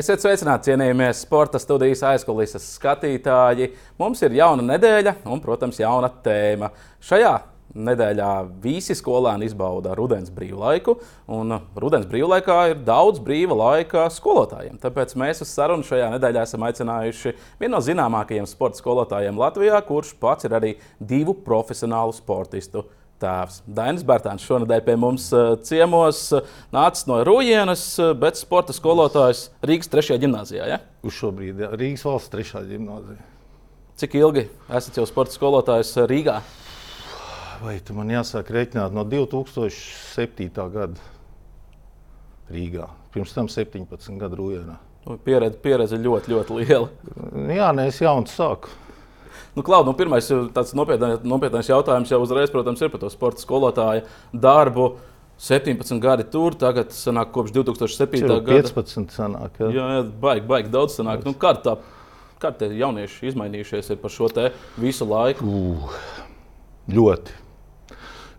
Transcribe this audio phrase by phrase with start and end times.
[0.00, 3.66] Esiet sveicināti, cienījamie sporta studijas aizkulisēs skatītāji.
[4.00, 6.70] Mums ir jauna nedēļa un, protams, jauna tēma.
[7.04, 7.32] Šajā
[7.76, 8.28] nedēļā
[8.62, 10.94] visi skolēni izbauda rudens brīvlaiku,
[11.36, 11.52] un
[11.82, 14.78] rudens brīvlaikā ir daudz brīva laika skolotājiem.
[14.80, 20.14] Tāpēc mēs uz sarunu šajā nedēļā esam aicinājuši vienu no zināmākajiem sporta skolotājiem Latvijā, kurš
[20.22, 22.86] pats ir arī divu profesionālu sportistu
[23.20, 23.60] tēvs.
[23.68, 29.48] Dainis Bērtāns šonadēļ pie mums eh, ciemos eh, nācis no Rūjienas, eh, bet sporta skolotājs
[29.66, 30.18] Rīgas 3.
[30.22, 30.66] gimnājā.
[30.70, 30.80] Ja?
[31.06, 31.70] Uz šo brīdi ja?
[31.76, 32.64] Rīgas valsts 3.
[32.70, 33.18] gimnājā.
[34.00, 36.40] Cik ilgi esat jau sporta skolotājs Rīgā?
[37.60, 40.48] Vai tu man jāsāk rēķināt no 2007.
[40.72, 41.10] gada
[42.48, 42.88] Rīgā?
[43.12, 44.52] Pirms tam 17 gadu.
[45.04, 46.88] Nu, pieredze, pieredze ļoti, ļoti liela.
[47.50, 48.70] Jā, nē, es jaunu sāku.
[49.56, 50.28] Nu, Klaud, nu, pirmais
[50.78, 54.92] nopietnais, nopietnais jautājums jau uzreiz, protams, ir par to sporta skolotāja darbu.
[55.40, 58.26] 17 gadi tur, tagad sanāk kopš 2007.
[58.44, 58.60] gada.
[58.68, 59.54] 15 sanāk.
[59.56, 61.24] Jā, jā, jā baigi, baigi daudz sanāk.
[61.24, 61.78] Nu, kā tā,
[62.42, 65.48] kā tie jaunieši izmainījušies par šo te visu laiku?
[65.48, 65.96] Uh,
[66.92, 67.38] ļoti.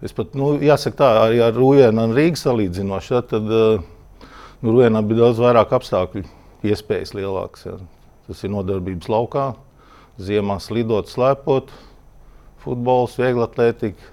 [0.05, 3.81] Es pat, nu, jāsaka tā, arī ar Rūjēnu un Rīgas salīdzinoši, ja, tad uh,
[4.61, 6.23] nu, Rūjēnā bija daudz vairāk apstākļu,
[6.69, 7.65] iespējas lielākas.
[7.65, 7.75] Ja.
[8.29, 9.51] Tas ir nodarbības laukā,
[10.19, 11.71] ziemā slidot, slēpot,
[12.63, 14.11] futbols, viegla atletika.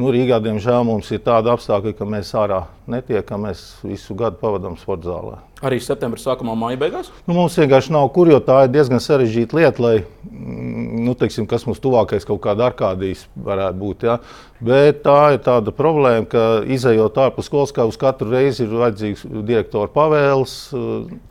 [0.00, 3.42] Nu, Rīgā, diemžēl, mums ir tāda apstākļa, ka mēs ārā netiekam.
[3.44, 5.34] Mēs visu gadu pavadām sporta zālē.
[5.66, 7.10] Arī septembris sākumā, maija beigās?
[7.26, 9.92] Nu, mums vienkārši nav kur, jo tā ir diezgan sarežģīta lieta, lai,
[10.30, 14.06] mm, nu, teiksim, kas mums tuvākais kaut kāda arkādijas varētu būt.
[14.08, 14.16] Ja?
[14.64, 19.26] Bet tā ir tāda problēma, ka izējot ārpus skolas, kā uz katru reizi ir vajadzīgs
[19.50, 20.56] direktora pavēles,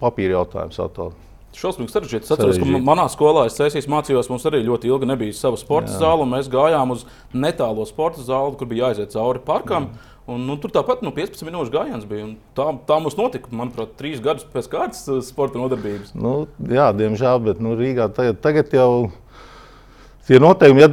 [0.03, 1.15] papīra jautājums atkal.
[1.57, 2.27] Šausmīgi sarežģīti.
[2.27, 5.91] Es atceros, ka manā skolā es sesijas mācījos, mums arī ļoti ilgi nebija sava sporta
[5.91, 5.97] Jā.
[6.03, 6.27] zāle.
[6.29, 9.89] Mēs gājām uz netālo sporta zāli, kur bija jāiziet cauri parkam.
[9.89, 10.15] Jā.
[10.29, 12.27] Un, nu, tur tāpat nu, 15 minūšu gājiens bija.
[12.57, 16.13] Tā, tā mums notika, manuprāt, trīs gadus pēc kārtas uh, sporta nodarbības.
[16.13, 19.09] Nu, jā, diemžēl, bet nu, Rīgā tagad, tagad jau
[20.29, 20.89] tie noteikumi, ja,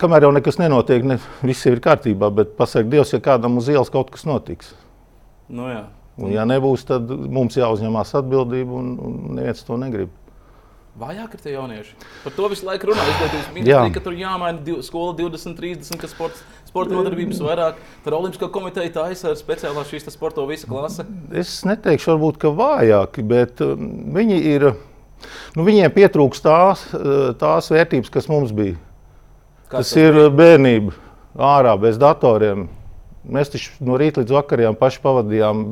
[0.00, 1.16] kamēr jau nekas nenotiek, ne,
[1.48, 2.28] viss ir kārtībā.
[2.42, 4.74] Bet pasak Dievs, ja kādam uz ielas kaut kas notiks.
[5.48, 5.86] Nu, jā.
[6.14, 10.12] Un, ja nebūs, tad mums jāuzņemās atbildība, un, un neviens to negrib.
[10.94, 11.96] Vājāk ir tie jaunieši.
[12.22, 13.02] Par to visu laiku runā.
[13.10, 17.80] Izglītības ministrija, ka tur jāmaina div, skola 20, 30, ka sports, sporta nodarbības vairāk.
[18.04, 21.02] Tur Olimpiskā komiteja taisa ar speciālā šīs sporta visu klase.
[21.34, 24.68] Es neteikšu, varbūt, ka vājāki, bet um, viņi ir.
[25.56, 28.78] Nu, viņiem pietrūkst tās, uh, tās vērtības, kas mums bija.
[29.66, 30.94] Kā tas ir bērnība,
[31.34, 32.68] ārā bez datoriem,
[33.24, 35.62] Mēs taču no rīta līdz vakariem paši pavadījām,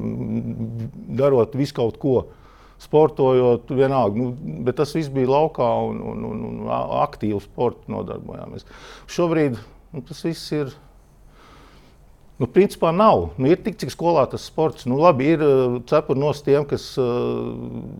[1.18, 2.14] darot visu kaut ko,
[2.82, 4.18] sportojot, vienalga.
[4.18, 4.32] Nu,
[4.66, 8.66] bet tas viss bija laukā un, un, un, un aktīvi sporta nodarbojāmies.
[9.12, 10.72] Šobrīd nu, tas viss ir
[12.42, 13.28] Nu, principā nav.
[13.38, 14.82] Nu, ir tik, cik skolā tas sports.
[14.90, 17.52] Nu, labi, ir uh, cepuri no tiem, kas uh,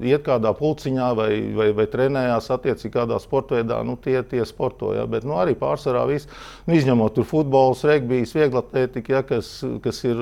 [0.03, 3.79] iet kādā pulciņā vai, vai, vai trenējās attiecīgi kādā sporta veidā.
[3.87, 6.27] Nu, tie, tie sportoja, bet nu, arī pārsvarā viss,
[6.67, 9.55] nu, izņemot tur futbols, regbijs, viegla atletika, ja, kas,
[9.85, 10.19] kas ir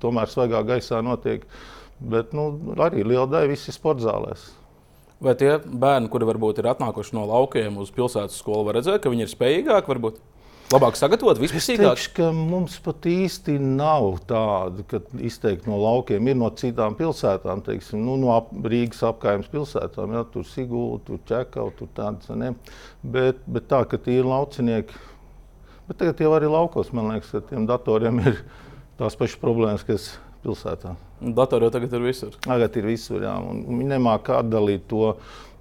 [0.00, 1.44] tomēr svaigā gaisā notiek.
[2.00, 2.48] Bet nu,
[2.80, 4.48] arī liela daļa viss ir sporta zālēs.
[5.20, 9.12] Vai tie bērni, kuri varbūt ir atnākuši no laukiem uz pilsētas skolu, var redzēt, ka
[9.12, 10.24] viņi ir spējīgāki varbūt?
[10.72, 16.96] Labāk sagatavot, vispār mums pat īsti nav tāda, ka izteikti no laukiem ir no citām
[16.96, 22.32] pilsētām, teiksim, nu, no ap, Rīgas apgājuma pilsētām, ja, tur Sigūda, tur Čekava, tur tādas
[22.40, 22.54] ne.
[23.04, 24.96] Bet, bet tā, ka tie ir laucinieki,
[25.90, 28.40] bet tagad jau arī laukos, man liekas, ka tiem datoriem ir
[28.98, 30.14] tās pašas problēmas, kas
[30.46, 30.96] pilsētā.
[31.20, 32.34] Datori jau tagad ir visur.
[32.44, 35.14] Tagad ir visur, jā, viņi nemāk atdalīt to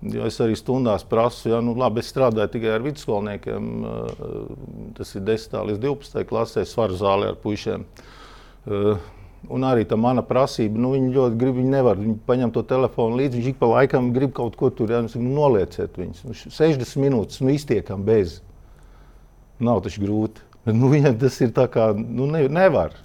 [0.03, 3.73] es arī stundās prasu, ja nu, labi, es strādāju tikai ar vidusskolniekiem.
[3.87, 4.21] Eh,
[4.97, 5.59] tas ir 10.
[5.69, 6.23] līdz 12.
[6.29, 7.85] klasē, svaru zālē ar puikiem.
[8.67, 9.11] Eh,
[9.49, 11.99] un arī tā mana prasība, nu, viņi ļoti grib, viņi nevar.
[11.99, 15.09] Viņi paņem to telefonu līdzi, viņš ik pa laikam grib kaut ko tur, ja nu,
[15.39, 16.25] nolieciet viņus.
[16.27, 18.41] Nu, 60 minūtes, nu, iztiekam bez.
[19.63, 20.49] Nav taču grūti.
[20.63, 22.95] Nu, viņam tas ir tā kā, nu, ne, nevar.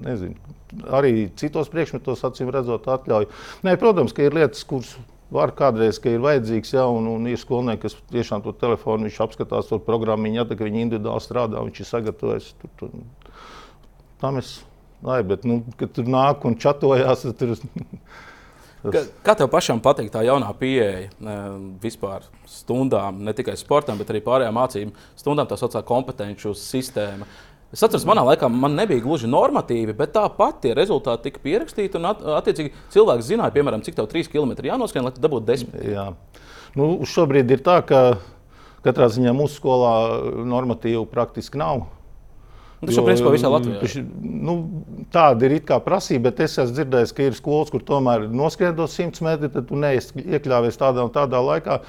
[0.00, 0.56] Nezinu.
[0.96, 3.28] Arī citos priekšmetos, acīm redzot, atļauj.
[3.66, 4.94] Nē, protams, ka ir lietas, kuras
[5.30, 9.20] Var kādreiz, ka ir vajadzīgs, ja, un, un ir skolnieki, kas tiešām to telefonu viņš
[9.22, 12.48] apskatās, to programmu, ja tā, viņi individuāli strādā, viņš ir sagatavojis.
[12.58, 12.96] Tur, tur.
[14.18, 14.56] Tā mēs,
[15.06, 17.54] lai, bet, nu, kad tur nāk un čatojās, tur.
[18.80, 21.10] Kā, kā tev pašam patīk tā jaunā pieeja
[21.82, 27.28] vispār stundām, ne tikai sportam, bet arī pārējām mācībām, stundām tā saucamā kompetenci sistēma?
[27.70, 32.00] Es atceros, manā laikā man nebija gluži normatīvi, bet tāpat tie rezultāti tika pierakstīti.
[32.00, 35.78] Un, at, attiecīgi, cilvēks zināja, piemēram, cik tālu 3 km jānoskrien, lai dabūtu 10.
[35.92, 36.08] Jā.
[36.74, 38.00] Nu, šobrīd ir tā, ka
[38.82, 39.94] katrā ziņā mūsu skolā
[40.50, 41.86] normatīvu praktiski nav.
[42.80, 44.02] Nu, tas jau principā visā Latvijā.
[44.24, 44.54] Nu,
[45.12, 49.50] tāda ir prasība, bet es esmu dzirdējis, ka ir skolas, kur tomēr noskriedos 100 metri,
[49.52, 51.82] tad tu neiekļāvies tādā un tādā laikā.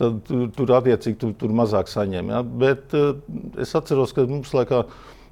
[0.00, 2.32] Tad tur, tur attiecīgi tur, tur mazāk saņem.
[2.32, 2.40] Ja?
[2.40, 3.18] Bet uh,
[3.60, 4.86] es atceros, ka mums laikā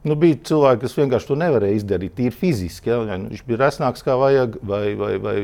[0.07, 2.15] nu, bija cilvēki, kas vienkārši to nevarēja izdarīt.
[2.19, 2.93] Tīri fiziski.
[2.93, 3.17] Ja?
[3.19, 5.37] Nu, viņš bija resnāks kā vajag, vai, vai, vai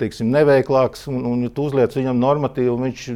[0.00, 3.06] teiksim, neveiklāks, un, un tu uzliec viņam normatīvu, viņš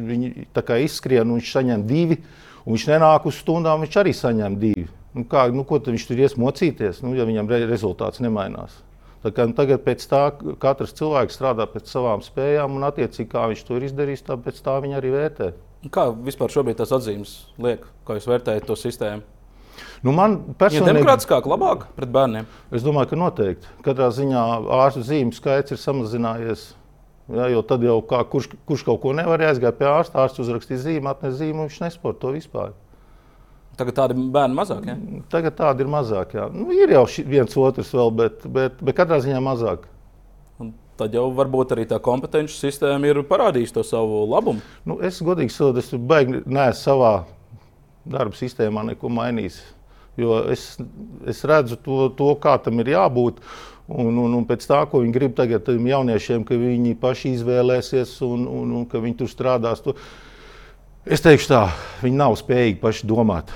[0.85, 2.21] izskrien, un viņš saņem divi,
[2.67, 4.87] viņš nenāk uz stundām, viņš arī saņem divi.
[5.17, 8.77] Nu, kā, nu, ko viņš tur ies mocīties, nu, ja viņam re rezultāts nemainās?
[9.21, 10.21] Kā, nu, tagad tā
[10.61, 14.63] katrs cilvēks strādā pēc savām spējām, un attiecīgi kā viņš to ir izdarījis, tā pēc
[14.65, 15.51] tā viņa arī vērtē.
[15.93, 19.40] Kā vispār šobrīd tās atzīmes liek, kā jūs vērtējat to sistēmu?
[20.01, 22.47] Nu, man personīgi ir demokrātiskāk, labāk pret bērniem.
[22.73, 23.73] Es domāju, ka noteikti.
[23.85, 24.45] Katrā ziņā
[24.81, 26.69] ārstu zīmju skaits ir samazinājies.
[27.31, 30.81] Ja, jo tad jau kā, kurš, kurš kaut ko nevarēja aizgāt pie ārsta, ārsts uzrakstīja
[30.87, 32.73] zīmi, atnesa zīmi, viņš nesporto vispār.
[33.79, 34.83] Tagad tādi bērni mazāk.
[34.89, 34.97] Ja?
[35.31, 36.35] Tagad tādi ir mazāk.
[36.35, 36.49] Jā.
[36.51, 39.85] Nu, ir jau viens otrs vēl, bet, bet, bet katrā ziņā mazāk.
[40.61, 44.63] Un tad jau varbūt arī tā kompetenci sistēma ir parādījusi to savu labumu.
[44.85, 47.13] Nu, es godīgi sakot, es baigi neesmu savā
[48.05, 49.59] darba sistēmā neko mainījis.
[50.19, 50.73] Jo es,
[51.29, 53.39] es redzu to, to, kā tam ir jābūt.
[53.91, 58.45] Un, un, un pēc tā, ko viņi grib tagad jauniešiem, ka viņi paši izvēlēsies un,
[58.47, 59.81] un, un ka viņi tur strādās.
[59.83, 59.95] To,
[61.01, 61.59] Es teikšu tā,
[62.03, 63.49] viņi nav spējīgi paši domāt.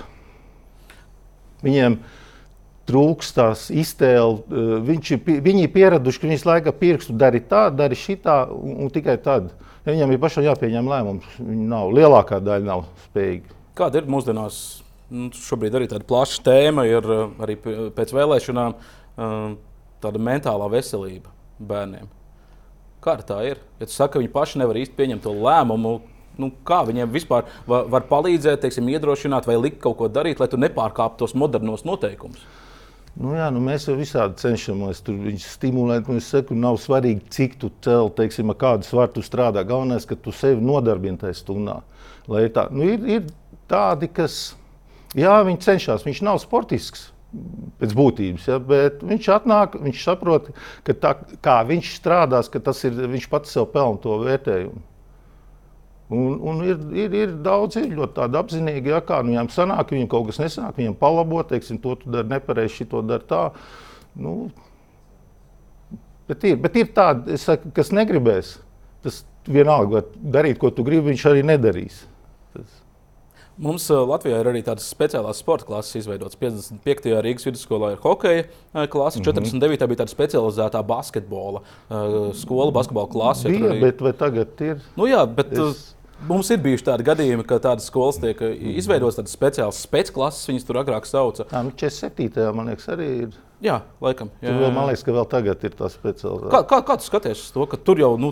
[1.61, 1.99] Viņiem
[2.89, 4.41] trūks tās iztēles.
[4.49, 4.71] Eh,
[5.45, 9.51] viņi ir pieraduši, ka viņas laika pirkstu dari tā, dari šitā, un, un tikai tad.
[9.85, 11.37] Ja viņam ir pašam jāpieņem lēmums.
[11.37, 13.54] Viņi nav, lielākā daļa nav spējīgi.
[13.75, 14.59] Kāda ir mūsdienās?
[15.11, 17.55] Nu, šobrīd arī tāda plaša tēma ir eh, arī
[17.95, 19.47] pēc vēlēšanām eh,
[20.01, 22.09] tāda mentālā veselība bērniem.
[23.05, 23.61] Kā tā ir?
[23.77, 25.99] Ja tu saki, ka viņi paši nevar īsti pieņemt to lēmumu,
[26.41, 30.49] nu, kā viņiem vispār var, var palīdzēt, teiksim, iedrošināt vai likt kaut ko darīt, lai
[30.51, 32.41] tu nepārkāptu tos modernos noteikumus?
[33.15, 36.09] Nu jā, nu mēs jau visādi cenšamies viņus stimulēt.
[36.17, 39.63] Es saku, nav svarīgi, cik tu cel, teiksim, kādu svaru tu strādā.
[39.67, 41.77] Galvenais, ka tu sevi nodarbini tajā stundā.
[42.27, 43.29] Lai tā, nu ir, ir
[43.71, 44.55] tādi, kas,
[45.17, 45.35] jā,
[45.65, 47.09] cenšas, viņš nav sportisks
[47.79, 48.47] pēc būtības.
[48.47, 50.51] Ja, viņš atnāk, viņš saprot,
[50.87, 51.13] ka tā,
[51.43, 54.83] kā viņš strādās, ka tas ir viņš pats sev pelna to vērtējumu.
[56.13, 59.89] Un, un ir, ir, ir daudz ir ļoti tādi apzinīgi, ja kā nu, viņiem sanāk,
[59.89, 63.47] viņiem kaut kas nesanāk, viņiem palabot, teiksim, to tu dari nepareizi, šito dari tā.
[64.21, 64.35] Nu,
[66.29, 68.59] bet ir, bet ir tādi, saku, kas negribēs.
[69.05, 72.03] Tas vienalga darīt, ko tu gribi, viņš arī nedarīs.
[73.55, 76.35] Mums Latvijā ir arī tādas speciālās sporta klases izveidotas.
[76.41, 77.07] 55.
[77.23, 78.43] Rīgas vidusskolā ir hokeja
[78.91, 79.61] klase, mm -hmm.
[79.61, 79.87] 49.
[79.87, 81.61] bija tāda specializētā basketbola
[82.33, 83.49] skola, basketbola klase.
[83.49, 83.81] Bija, arī...
[83.81, 84.81] bet vai tagad ir?
[84.95, 85.95] Nu jā, bet es...
[86.27, 88.39] Mums ir bijuši tādi gadījumi, ka tādas skolas tiek
[88.79, 91.43] izveidotas, tādas speciālas spēcklases, viņas tur agrāk sauca.
[91.51, 92.53] Jā, nu 47.
[92.55, 93.35] man liekas, arī ir.
[93.61, 94.31] Jā, laikam.
[94.41, 96.51] Jā, tur vēl, man liekas, ka vēl tagad ir tā specializācija.
[96.55, 98.31] Kā, kā, kā tu skaties uz to, ka tur jau nu,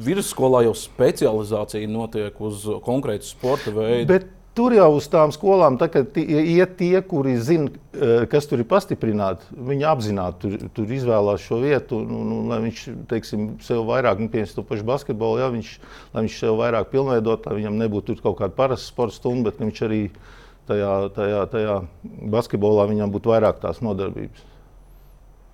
[0.00, 4.08] vidusskolā jau specializācija notiek uz konkrētu sporta veidu?
[4.14, 9.46] Bet Tur jau uz tām skolām iet tie, kuri zina, eh, kas tur ir pastiprināti.
[9.54, 14.18] Viņi apzināti tur, tur izvēlās šo vietu, un, un, un lai viņš teiksim, sev vairāk,
[14.18, 15.70] nu, piemēram, to pašu basketbolu, ja, viņš,
[16.14, 19.82] lai viņš sev vairāk pilnveidot, lai viņam nebūtu kaut kāda parasta sporta stunda, bet viņš
[19.86, 20.02] arī
[20.66, 21.78] tajā, tajā, tajā
[22.34, 24.46] basketbolā viņam būtu vairāk tās nodarbības.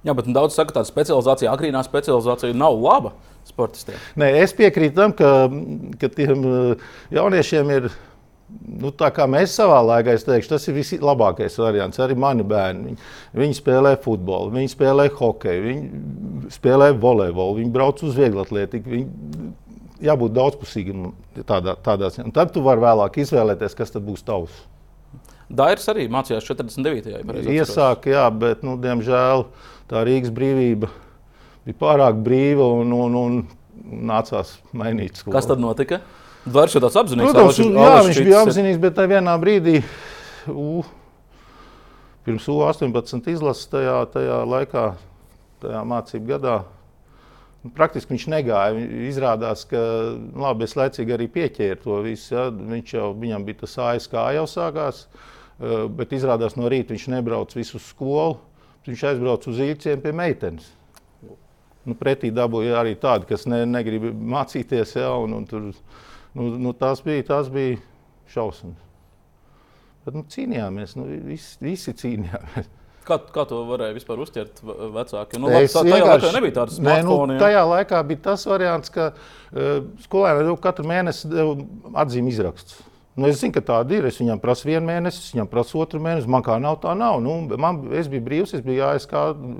[0.07, 3.13] Jā, bet daudz saka, ka tāda specializācija, agrīnā specializācija nav laba
[3.45, 3.99] sportistiem.
[4.19, 5.31] Nē, es piekrītu tam, ka,
[6.01, 6.85] ka tiem eh,
[7.17, 7.89] jauniešiem ir
[8.47, 11.99] Nu, tā kā mēs savā laikā, es teikšu, tas ir vislabākais variants.
[12.03, 12.93] Arī mani bērni.
[12.93, 13.09] Viņi,
[13.43, 18.93] viņi spēlē futbolu, viņi spēlē hokeju, viņi spēlē volejbolu, viņi brauc uz vieglatlētiku.
[18.95, 19.51] Viņi,
[20.07, 21.11] jābūt daudzpusīgam
[21.49, 22.31] tādā, tādā ziņā.
[22.37, 24.63] Tad tu vari vēlāk izvēlēties, kas būs tavs.
[25.47, 27.51] Dairis arī mācījās 49.
[27.55, 29.47] Iesāka, jā, bet, nu, diemžēl,
[29.91, 30.91] tā Rīgas brīvība
[31.67, 35.35] bija pārāk brīva un, un, un nācās mainīt skolu.
[35.37, 36.01] Kas tad notika?
[36.47, 37.33] Dārš jau tāds apzinīgs.
[37.33, 39.81] Protams, alaši, jā, alaši viņš bija apzinīgs, bet vienā brīdī,
[40.53, 40.85] u,
[42.27, 44.87] pirms U18 izlases tajā, tajā laikā,
[45.65, 46.57] tajā mācību gadā,
[47.65, 48.87] nu, praktiski viņš negāja.
[49.09, 49.83] Izrādās, ka
[50.15, 52.35] nu, labi, es laicīgi arī pieķēru to visu.
[52.37, 52.49] Ja.
[52.51, 55.07] Viņš jau, viņam bija tas ASK jau sākās,
[55.99, 58.39] bet izrādās no rīta viņš nebrauc visu skolu.
[58.87, 60.71] Viņš aizbrauca uz īrciem pie meitenes.
[61.87, 64.95] Nu, pretī dabūja arī tādi, kas ne, negrib mācīties.
[64.99, 65.73] Ja, un, un tur,
[66.37, 67.79] Nu, nu, tās, bija, tās bija
[68.33, 68.77] šausmas.
[70.07, 72.69] Bet nu, cīnījāmies, nu, visi, visi cīnījāmies.
[73.07, 75.39] Kā, kā to varēja vispār uztvert vecāki?
[75.39, 77.37] Nu, labi, tā, tajā laikā nebija tādas smartphone.
[77.37, 81.55] Nu, tajā laikā bija tas variants, ka uh, skolēniem katru mēnesi deva
[82.03, 82.83] atzīmi izrakstus.
[83.17, 84.05] Nu, es zinu, ka tāda ir.
[84.11, 86.29] Es viņam prasu vienu mēnesi, es viņam prasu otru mēnesi.
[86.29, 87.17] Man kā nav, tā nav.
[87.25, 89.15] Nu, man, es biju brīvs, es biju ASK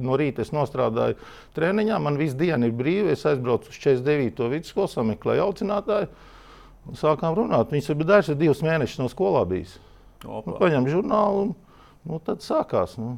[0.05, 0.45] no rīta.
[0.45, 1.17] Es strādāju
[1.57, 3.15] treniņā, man visu dienu ir brīva.
[3.15, 4.51] Es aizbraucu uz 49.
[4.53, 6.11] vidusskolu, sameklēju audzinātāju.
[6.95, 7.73] Sākām runāt.
[7.75, 9.79] Viņš bija dažs divus mēnešus no skolā bijis.
[10.23, 11.55] Nu, paņem žurnālu un
[12.07, 12.95] nu, tad sākās.
[13.01, 13.17] Nu.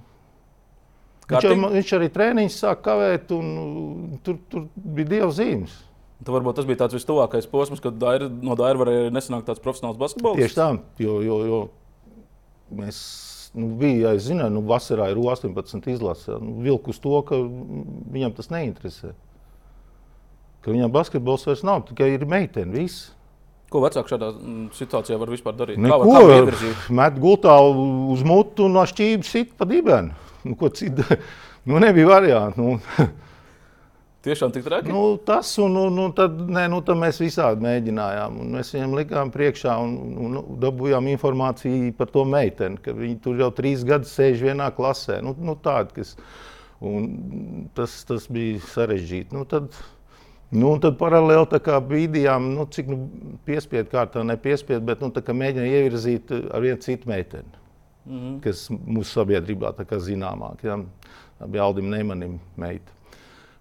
[1.29, 5.75] Viņš, jau, viņš arī treniņš sāk kavēt, un tur, tur bija dieva zīmes.
[6.19, 10.01] Tad varbūt tas bija tāds vistuvākais posms, kad dair, no Daira varēja nesanākt tāds profesionāls
[10.01, 10.41] basketbols.
[10.41, 11.61] Tieši tā, jo, jo, jo
[12.81, 12.99] mēs
[13.55, 16.41] nu, bija, ja es zināju, nu, vasarā ir 18 izlase.
[16.43, 19.13] Nu, vilku uz to, ka viņam tas neinteresē.
[20.65, 22.73] Ka viņam basketbols vairs nav, tikai ir meitene.
[22.75, 23.13] Viss.
[23.69, 25.81] Ko vecāki šādā mm, situācijā var vispār darīt?
[25.83, 27.59] Neko, kā met gultā
[28.15, 30.15] uz mutu un no šķības sit pa dibenu.
[30.47, 31.05] Nu, ko citu?
[31.69, 32.65] Nu, nebija variantu.
[32.65, 33.09] Nu.
[34.29, 34.91] Tiešām tik traki?
[34.91, 38.41] Nu, tas, un, un, un tad, nē, nu, tad mēs visādi mēģinājām.
[38.57, 39.93] Mēs viņiem likām priekšā un,
[40.25, 45.21] un dabūjām informāciju par to meiteni, ka viņi tur jau trīs gadus sēž vienā klasē.
[45.23, 46.17] Nu, nu, tād, kas,
[47.79, 49.37] tas, tas bija sarežģīti.
[49.37, 49.71] Nu, tad,
[50.49, 51.45] Nu, tad paralēli
[51.85, 52.99] bīdījām, nu, cik nu,
[53.45, 57.59] piespiedu kārtā, nepiespiedu, bet nu, mēģinājām ievirzīt ar vienu citu meiteni,
[58.07, 58.38] mm -hmm.
[58.47, 60.64] kas mūsu sabiedrībā zināmāk.
[60.64, 60.78] Ja?
[61.38, 62.93] Tā bija Aldim Neimanim meita.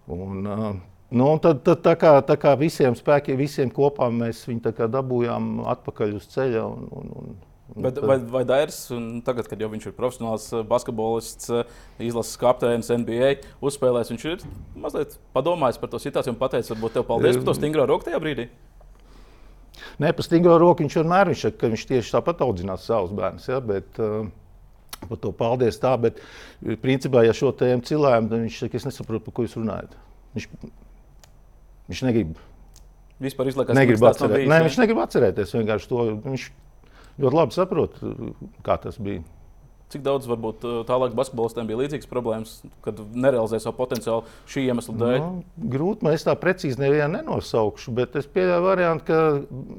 [0.07, 0.75] Un, uh,
[1.09, 5.67] nu, un tad, tad tā, kā, tā kā visiem spēkiem, visiem kopā mēs viņu dabūjām
[5.67, 6.63] atpakaļ uz ceļa.
[6.65, 7.35] Un, un, un,
[7.75, 8.05] Bet, tad...
[8.07, 8.79] vai, vai Dairis,
[9.27, 11.75] tagad, kad viņš ir profesionāls eh, basketbolists, eh,
[12.07, 14.47] izlases kapteinis NBA, uzspēlējis, viņš ir
[14.79, 18.21] mazliet padomājis par to situāciju un pateicis, varbūt tev paldies par to stingro roku tajā
[18.23, 18.47] brīdī?
[19.99, 23.49] Nē, par stingro roku viņš vienmēr viņš viņš tieši tāpat audzinās savus bērnus.
[23.51, 24.29] Ja, bet, uh,
[25.05, 25.77] Par to paldies.
[25.77, 26.21] Tā, bet,
[26.81, 29.93] principā, ja šo tēmu cilvēkam, tad viņš saka, es nesaprotu, par ko jūs runājat.
[30.33, 30.47] Viņš,
[31.91, 32.39] viņš negrib.
[33.21, 34.39] Vispār izlaikas, negrib atcerēt.
[34.39, 36.07] Bijis, Nē, viņš negrib atcerēties vienkārši to.
[36.25, 36.47] Viņš,
[37.21, 38.13] ļoti labi saprotu,
[38.65, 39.23] kā tas bija.
[39.87, 44.95] Cik daudz varbūt uh, tālāk basketbolistiem bija līdzīgas problēmas, kad nerealizēja savu potenciālu šī iemesla
[44.99, 45.19] dēļ?
[45.23, 49.21] Nu, grūti, man es tā precīzi nevienu nenosaukšu, bet es pieļauju variantu, ka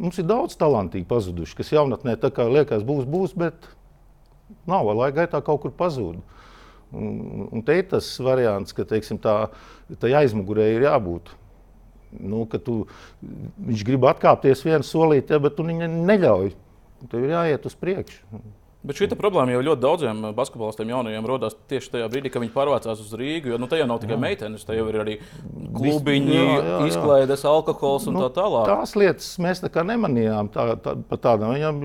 [0.01, 3.69] mums ir daudz talantīgi pazuduši, kas jaunatnē tā kā liekas būs, būs, bet
[4.65, 6.23] nav, laika gaitā kaut kur pazūd.
[6.97, 9.51] Un, un te ir tas variants, ka teiksim, tā,
[10.01, 11.35] tā aizmugurē ir jābūt.
[12.17, 12.79] Nu, tu,
[13.21, 16.55] viņš grib atkāpties vienu solīti, ja, bet tu viņam neļauj.
[17.07, 18.41] Tev ir jāiet uz priekšu.
[18.89, 23.01] Bet šī problēma jau ļoti daudziem basketbolistiem jaunajiem rodas tieši tajā brīdī, kad viņi pārvācās
[23.03, 23.51] uz Rīgu.
[23.51, 24.21] Jo nu, tajā nav tikai jā.
[24.23, 25.17] meitenes, tajā ir arī
[25.75, 26.79] klubiņi, jā, jā, jā.
[26.93, 28.71] izklaides, alkohols un nu, tā tālāk.
[28.71, 31.57] Tās lietas mēs tā kā nemanījām tā, tā, par tādām.
[31.59, 31.83] Viņam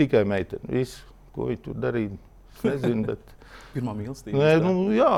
[0.00, 0.64] tikai meitenes.
[0.72, 1.04] Visu,
[1.36, 2.16] ko viņi tur darīja,
[2.64, 3.12] nezinu.
[3.12, 3.36] Bet...
[3.76, 4.56] Pirmā mīlestība.
[4.64, 5.12] Nu, jā,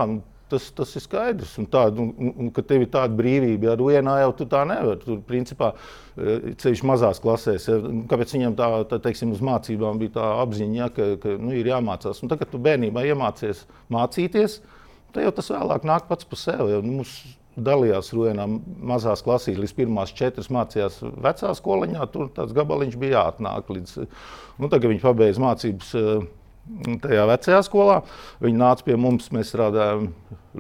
[0.55, 1.57] Tas, tas ir skaidrs.
[1.59, 4.61] Un, tā, un, un, un ka tev ir tāda brīvība, ja Ruenā jau tu tā
[4.71, 5.01] nevari.
[5.03, 5.73] Tur, principā,
[6.15, 7.79] eh, ceļš mazās klasēs, ja,
[8.11, 11.73] kāpēc viņam tā, tā teiksim, uz mācībām bija tā apziņa, ja, ka, ka nu, ir
[11.73, 12.23] jāmācās.
[12.23, 14.61] Un tagad, tu bērnībā iemācies mācīties,
[15.11, 16.77] tad jau tas vēlāk nāk pats par sevi.
[16.77, 17.09] Ja, nu,
[17.55, 18.47] dalījās Ruenā
[18.83, 23.99] mazās klasīs, līdz pirmās četras mācījās vecā skoliņā, tur tāds gabaliņš bija jāatnāk līdz.
[24.59, 26.27] Nu, tagad viņš pabeidz mācības eh,
[27.03, 27.99] tajā vecajā skolā.
[28.45, 30.09] Viņi nāca pie mums, mēs strādājām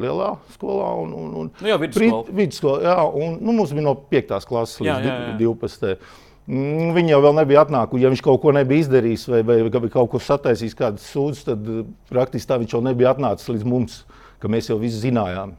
[0.01, 0.91] lielā skolā.
[1.05, 2.37] Un, un, un, nu, jā, vidusskola.
[2.41, 4.37] vidusskola jā, un, nu, mums bija no 5.
[4.49, 5.35] klases līdz jā, jā, jā.
[5.41, 6.23] 12.
[6.45, 8.05] Mm, viņi jau vēl nebija atnākuši.
[8.05, 11.71] Ja viņš kaut ko nebija izdarījis vai, vai, vai kaut ko sataisījis, kādas sūdzes, tad
[11.73, 14.03] eh, praktiski tā viņš jau nebija atnācis līdz mums,
[14.43, 15.55] ka mēs jau visu zinājām.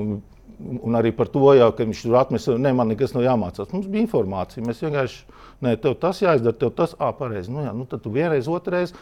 [0.00, 0.18] Un,
[0.60, 3.72] un arī par to, jau, ka viņš tur atmesa, ne, man nekas nav jāmācās.
[3.72, 4.66] Mums bija informācija.
[4.66, 7.52] Mēs vienkārši, nē, tev tas jāizdara, tev tas, ah, pareizi.
[7.54, 8.92] Nu, jā, nu, tad tu vienreiz, otrreiz.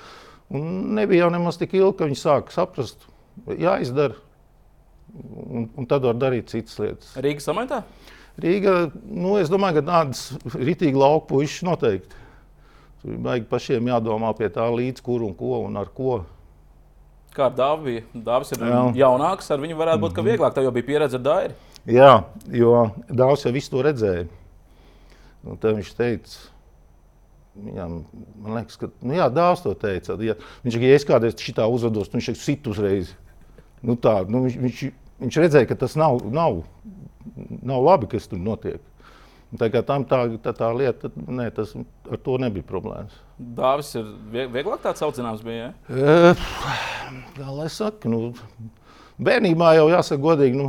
[0.48, 3.04] Un nebija jau nemaz tik ilgi, ka viņi sāka saprast,
[3.52, 4.16] jāizdara.
[5.18, 7.12] Un, un tad var darīt citas lietas.
[7.20, 7.82] Rīga samaitā?
[8.38, 10.24] Rīga, nu, es domāju, ka tādas
[10.54, 12.24] ritīgi lauku puikas noteikti.
[13.02, 16.20] Tur baigi pašiem jādomā pie tā, līdz kur un ko un ar ko.
[17.34, 18.04] Kā ar Dāvu bija?
[18.26, 18.82] Dāvs ir Jā.
[19.04, 20.30] jaunāks, ar viņu varētu būt mm -hmm.
[20.30, 20.54] vieglāk.
[20.54, 21.52] Tev jau bija pieredze ar Dāri.
[21.86, 24.26] Jā, jo Dāvs jau visu to redzēja.
[25.44, 26.38] Un tad viņš teica,
[27.58, 27.94] Viņam,
[28.44, 30.14] man liekas, ka nu, jā, dāvs to teica.
[30.22, 33.10] Ja, viņš ja es kādreiz šitā uzvedos, tad viņš teica, sit uzreiz.
[33.82, 34.82] Nu, tā, nu, viņš, viņš,
[35.24, 36.62] viņš redzēja, ka tas nav, nav,
[37.58, 38.82] nav labi, kas tur notiek.
[39.58, 41.72] Tā kā tam tā, tā, tā lieta, nē, tas
[42.12, 43.14] ar to nebija problēmas.
[43.38, 46.34] Dāvis ir vieglāk tāds audzināms bija, ja?
[47.38, 48.34] Kā lai saka, nu,
[49.16, 50.68] bērnībā jau jāsaka godīgi, nu,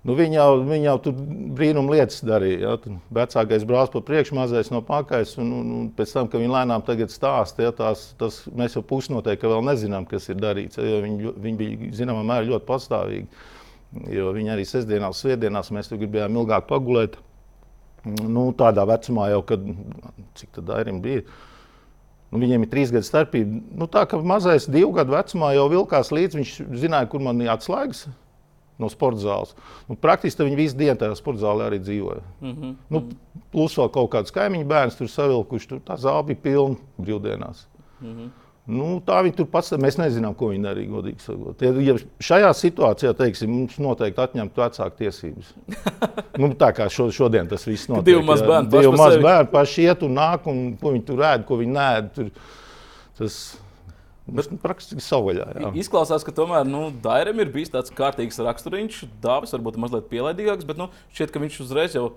[0.00, 1.16] Nu, viņa, jau, viņa jau tur
[1.56, 2.72] brīnum lietas darīja.
[2.72, 2.92] Ja?
[3.18, 5.26] Vecākais brālis pa priekšu, mazais no pakaļ.
[5.42, 9.50] Un, un, un pēc tam, kad viņi lēnām stāsta, ja, tās, tas, mēs jau pusnoteikti
[9.50, 10.80] vēl nezinām, kas ir darīts.
[10.80, 13.28] Ja, viņi, viņi bija zināmā mērā ļoti pastāvīgi.
[14.14, 17.20] Jo viņi arī sestdienās, svētdienās mēs tur gribējām ilgāk pagulēt.
[18.06, 19.60] nu, tādā vecumā jau, kad
[20.34, 21.26] cik tad Dairim bija.
[22.30, 23.60] Nu, viņiem ir trīs gadu starpība.
[23.76, 27.52] Nu, tā kā mazais divu gadu vecumā jau vilkās līdzi, viņš zināja, kur man ir
[27.52, 28.06] atslēgas
[28.80, 29.54] no sporta zāles.
[29.88, 32.22] Nu, praktiski viņi visu dienu tajā sporta zālē arī dzīvoja.
[32.40, 32.74] Mm -hmm.
[32.90, 33.02] nu,
[33.52, 35.68] plus vēl kaut kāds kaimiņu bērns tur savilkuši.
[35.68, 37.66] Tur tā zāle bija pilna brīvdienās.
[38.00, 38.30] Mm -hmm.
[38.70, 40.90] Nu, tā viņi tur pats, mēs nezinām, ko viņi darīja.
[40.92, 45.48] Godīgi sakot, ja šajā situācijā, teiksim, mums noteikti atņemtu vecāku tiesības.
[46.40, 48.12] nu, tā kā šo, šodien tas viss notiek.
[48.12, 51.46] Divi mazi bērni, divi mazi bērni paši iet un nāk, un ko viņi tur ēd,
[51.48, 51.88] ko viņi nē.
[52.14, 52.30] Tur,
[53.18, 53.40] tas,
[54.38, 55.46] Bet praktiski savvaļā.
[55.58, 55.74] Jā.
[55.82, 59.04] Izklausās, ka tomēr nu, Dairam ir bijis tāds kārtīgs raksturiņš.
[59.22, 62.10] Dāvis varbūt mazliet pielaidīgāks, bet nu, šķiet, ka viņš uzreiz jau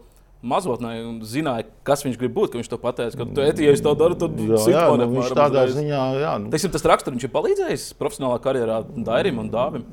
[0.44, 0.92] mazotnē
[1.26, 2.58] zināja, kas viņš grib būt.
[2.60, 5.64] Viņš to pateica, ka, eti, ja es to daru, tad jā, jā, nu, viņš tādā
[5.64, 5.78] uzreiz.
[5.78, 6.34] ziņā, jā.
[6.44, 6.52] Nu.
[6.54, 9.86] Teiksim, tas raksturiņš ir palīdzējis profesionālā karjerā Dairim un Dāvim.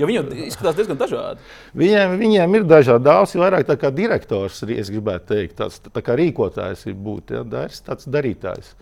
[0.00, 1.42] Jo viņi izskatās diezgan dažādi.
[1.76, 3.06] Viņiem, viņiem ir dažādi.
[3.08, 7.34] Dāvs ir vairāk kā direktors, es gribētu teikt, tāds tā kā rīkotājs ir būt.
[7.34, 7.42] Ja?
[7.56, 8.76] Dairis tāds darītājs.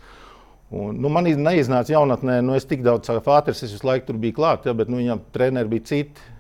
[0.73, 4.21] Un, nu, man neiznāca jaunatnē, nu, es tik daudz kā Fāters, es visu laiku tur
[4.21, 6.31] biju klāt, ja, bet nu, viņam treneri bija citi.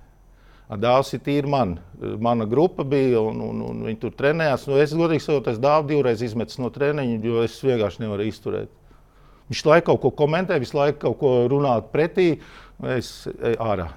[0.81, 1.76] Dāvs ir tīri man.
[2.25, 4.64] Mana grupa bija, un, un, un viņi tur trenējās.
[4.71, 8.73] Nu, es godīgi sakot, es dāvu divreiz izmetu no treniņa, jo es vienkārši nevaru izturēt.
[9.52, 12.38] Viņš laiku kaut ko komentē, visu laiku kaut ko runā pretī,
[12.97, 13.12] es
[13.61, 13.90] ārā.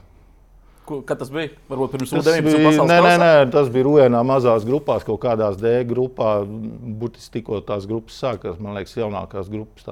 [0.88, 1.51] Kad tas bija?
[1.67, 2.41] Varbūt pirms tam bija.
[2.88, 6.39] Nē, nē, nē, tas bija Ruēnā mazās grupās, kaut kādās D grupā.
[6.48, 9.88] Burtiski tikko tās grupas sākās, man liekas, jaunākās grupas.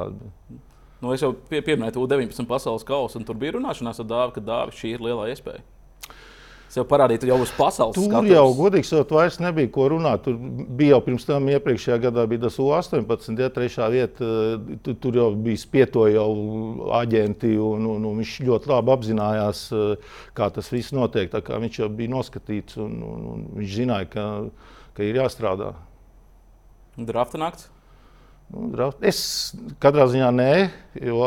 [1.03, 4.45] Nu, es jau pie, pieminēju U-19 pasaules kausu, un tur bija runāšanās ar Dāvidu, ka
[4.47, 5.63] Dāvis šī ir lielā iespēja
[6.73, 7.95] sev parādīt jau uz pasaules.
[7.97, 8.31] Tur skaturs.
[8.33, 10.23] jau, godīgi sakot, vairs nebija ko runāt.
[10.25, 10.37] Tur
[10.79, 14.31] bija jau pirms tam, iepriekšējā gadā bija tas U-18, ja trešā vieta.
[14.85, 16.29] Tur, tur jau bija spietoja jau
[17.01, 19.65] aģenti, un, un, un viņš ļoti labi apzinājās,
[20.37, 21.33] kā tas viss notiek.
[21.33, 24.27] Viņš jau bija noskatīts, un, un, un viņš zināja, ka,
[24.97, 25.73] ka ir jāstrādā.
[26.95, 27.71] Drafta nakts?
[28.53, 29.01] Nu, draft.
[29.05, 30.51] Es katrā ziņā nē,
[31.01, 31.21] jo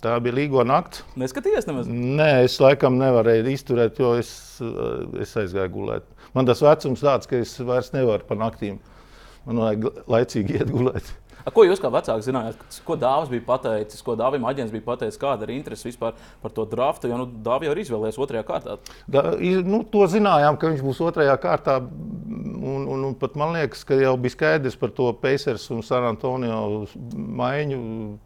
[0.00, 1.02] Tā bija līgo nakts.
[1.20, 1.88] Neskatījies nemaz?
[1.92, 4.30] Nē, es laikam nevarēju izturēt, jo es,
[4.64, 6.06] eh, es aizgāju gulēt.
[6.32, 8.78] Man tas vecums tāds, ka es vairs nevaru pa naktīm.
[9.44, 11.12] Man vajag laicīgi iet gulēt.
[11.44, 12.64] A, ko jūs kā vecāki zinājāt?
[12.86, 16.66] Ko Dārzs bija pateicis, ko Dāvim aģents bija pateicis, kāda ir interese vispār par to
[16.68, 17.10] draftu?
[17.10, 18.76] Jo nu, Dāvija jau ir izvēlējies otrajā kārtā.
[19.10, 19.24] Da,
[19.66, 21.80] nu, to zinājām, ka viņš būs otrajā kārtā.
[21.80, 26.04] Un, un, un pat man liekas, ka jau bija skaidrs par to Pacers un San
[26.10, 26.84] Antonio
[27.16, 27.80] maiņu.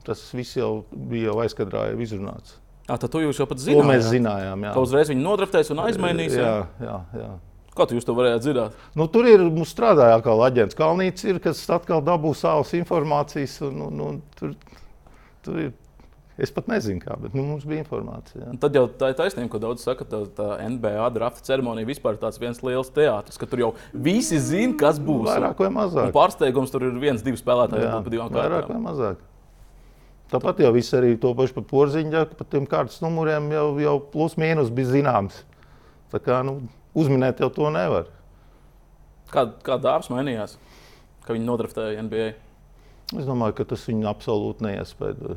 [0.07, 2.59] Tas viss jau bija jau aizkadrā jau izrunāts.
[2.85, 3.81] À, tad jūs jau pat zinājāt.
[3.81, 4.67] To mēs zinājām.
[4.67, 4.75] Jā.
[4.77, 6.35] Ka uzreiz viņi nodraftēs un aizmainīs.
[6.37, 7.31] Jā, jā, jā.
[7.75, 8.75] Kā jūs to varējāt zināt?
[8.95, 13.57] Nu, tur ir mums strādāja kā aģents Kalnīts, ir, kas atkal dabū savas informācijas.
[13.67, 14.53] Un, un, un, tur,
[15.43, 15.73] tur ir,
[16.39, 18.53] es pat nezinu, kā, bet nu, mums bija informācija.
[18.63, 22.15] Tad jau tā ir taisnība, ko daudz saka, ka tā, tā NBA drafta ceremonija vispār
[22.15, 23.73] ir tāds viens liels teātris, ka tur jau
[24.07, 25.27] visi zina, kas būs.
[25.33, 26.13] Vairāk vai mazāk.
[26.13, 27.89] Un pārsteigums tur ir viens, divi spēlētāji.
[27.89, 29.31] Jā, divām vairāk vai mazāk.
[30.31, 33.99] Tāpat jau viss arī to pašu par porziņu, ka par tiem kārtas numuriem jau, jau
[34.15, 35.43] plus mīnus bija zināms.
[36.15, 36.63] Tā kā, nu,
[36.95, 38.09] uzminēt jau to nevar.
[39.33, 40.57] Kā, kā dāvs mainījās,
[41.27, 42.29] ka viņi nodraftēja NBA?
[43.19, 45.37] Es domāju, ka tas viņu absolūti neiespēja.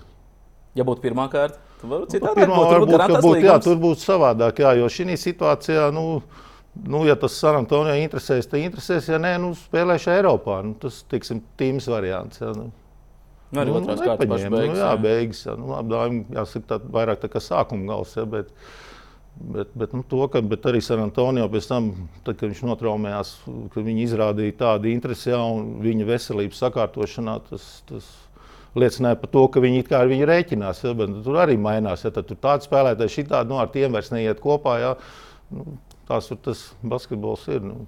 [0.77, 2.43] Ja būtu pirmā kārta, tad varbūt citādi.
[2.43, 6.21] Pirmā, varbūt, varbūt, būt, jā, tur būtu savādāk, jā, jo šī situācijā, nu,
[6.85, 10.59] nu, ja tas San Antonio interesēs, tad interesēs, ja nē, nu, spēlēšu Eiropā.
[10.65, 12.43] Nu, tas, tiksim, tīms variants.
[12.43, 12.69] Jā, nu.
[13.47, 14.49] Nu, arī nu, otrās kārtas beigas.
[14.51, 15.45] Nu, jā, beigas.
[15.47, 18.13] Jā, nu, labi, jāsaka, tā, vairāk tā kā sākuma gals.
[18.19, 18.86] Jā, bet, uh,
[19.37, 21.91] Bet, bet, nu, to, ka, bet arī San Antonio pēc tam,
[22.25, 23.33] tad, kad viņš notraumējās,
[23.73, 28.07] ka viņi izrādīja tādu interesi jā, un viņa veselības sakārtošanā, tas, tas
[28.77, 30.81] liecināja par to, ka viņi kā ar viņu rēķinās.
[30.85, 32.05] Ja, bet tur arī mainās.
[32.05, 34.77] Ja, tad tur tāds spēlētājs šitādi nu, ar tiem vairs neiet kopā.
[34.81, 34.95] Ja,
[35.53, 35.77] nu,
[36.09, 37.61] tās tur tas basketbols ir.
[37.65, 37.85] Nu,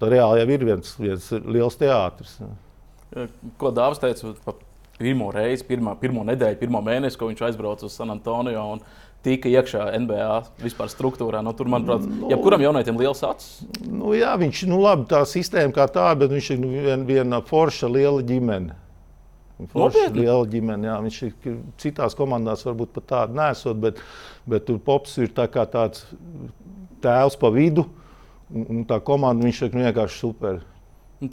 [0.00, 2.38] tā reāli jau ir viens, viens liels teātris.
[2.42, 3.26] Ja.
[3.60, 4.58] Ko Dārzs teica par
[4.98, 8.64] pirmo reizi, pirmā, pirmo nedēļu, pirmo mēnesi, ko viņš aizbrauca uz San Antonio?
[8.76, 8.82] Un,
[9.26, 10.30] tika iekšā NBA
[10.62, 11.42] vispār struktūrā.
[11.44, 13.66] Nu, tur, manuprāt, nu, jebkuram jaunietim liels acis.
[13.82, 17.42] Nu, jā, viņš nu, labi, tā sistēma kā tāda, bet viņš ir nu, vien, viena
[17.44, 18.78] forša liela ģimene.
[19.72, 24.02] Forša liela ģimene, jā, viņš ir citās komandās varbūt pat tāda nesot, bet,
[24.48, 26.04] bet tur pops ir tā kā tāds
[27.04, 27.86] tēls pa vidu,
[28.52, 30.60] un, un tā komanda viņš ir vienkārši super.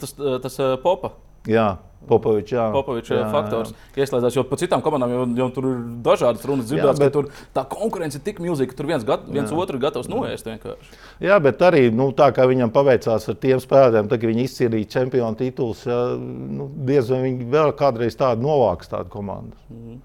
[0.00, 1.12] Tas, tas popa.
[1.44, 1.74] Jā,
[2.08, 7.02] Popovičs, jā, faktors ieslēdzās, jo par citām komandām jau, jau tur ir dažādas runas dzirdētas,
[7.02, 9.58] bet tur tā konkurence ir tik milzīga, ka tur viens, gat, viens jā.
[9.58, 10.98] otru gatavs noēst vienkārši.
[11.24, 15.40] Jā, bet arī nu, tā kā viņam paveicās ar tiem spēlētājiem, tad, viņi izcīnīja čempionu
[15.40, 19.56] titulus, jā, nu, diez vai viņi vēl kādreiz tādu novāks tādu komandu.
[19.70, 20.02] Mm -hmm.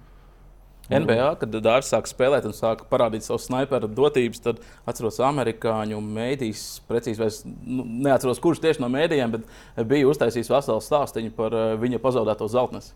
[0.90, 6.64] NBA, kad Dārns sāka spēlēt un sāka parādīt savu sniperu dotības, tad atceros amerikāņu mēdīs,
[6.90, 11.76] precīzi vairs nu, neatceros, kurš tieši no mēdījiem, bet bija uztaisījis veselu stāstu par uh,
[11.82, 12.96] viņa pazaudēto zeltnesi.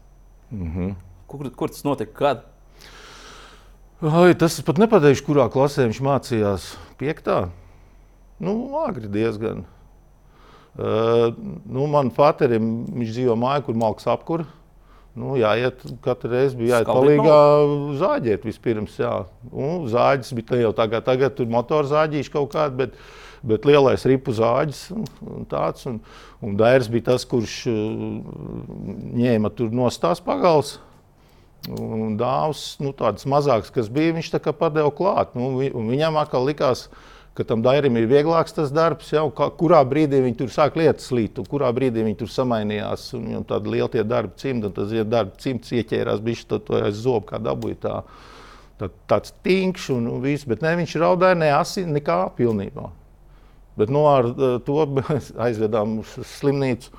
[0.50, 0.96] Mm -hmm.
[1.28, 2.14] kur, kur tas notika?
[2.18, 2.44] Kad?
[4.02, 6.66] Ai, tas pat nepateikšu, kurā klasē viņš mācījās.
[6.98, 7.50] Piektā?
[8.40, 9.66] Nu, agri diezgan.
[10.74, 11.30] Uh,
[11.70, 14.50] nu, man paterim, viņš dzīvo mājā, kur malks apkurss.
[15.14, 17.42] Nu, jāiet katru reizi, bija jāiet palīgā
[18.00, 18.96] zāģēt vispirms.
[18.98, 19.12] Jā.
[19.52, 22.98] Nu, zāģis bija jau tagad, tagad tur motoru zāģīši kaut kādi, bet,
[23.46, 25.86] bet lielais ripu zāģis un, un tāds.
[25.90, 26.02] Un,
[26.42, 27.78] un Dairis bija tas, kurš uh,
[29.22, 30.80] ņēma tur nostās pagals.
[31.70, 35.38] Un dāvs, nu, tādas mazākas, kas bija, viņš tā kā padeva klāt.
[35.38, 39.80] Nu, viņam atkal likās, ka ka tam Dairim ir vieglāks tas darbs, jau, kā, kurā
[39.90, 43.08] brīdī viņi tur sāk lietas slīt, un kurā brīdī viņi tur samainījās.
[43.16, 46.82] Viņam tāda liela tie darba cimdi, un tas ja darba cimds ieķērās, bija to, to
[46.84, 47.96] aiz zobu, kā dabūja tā,
[48.82, 52.92] tā, tāds tīņš un, un viss, bet ne, viņš raudāja ne asi, nekā pilnībā.
[53.82, 54.86] Bet no nu, ar to
[55.48, 56.94] aizvedām uz slimnīcu,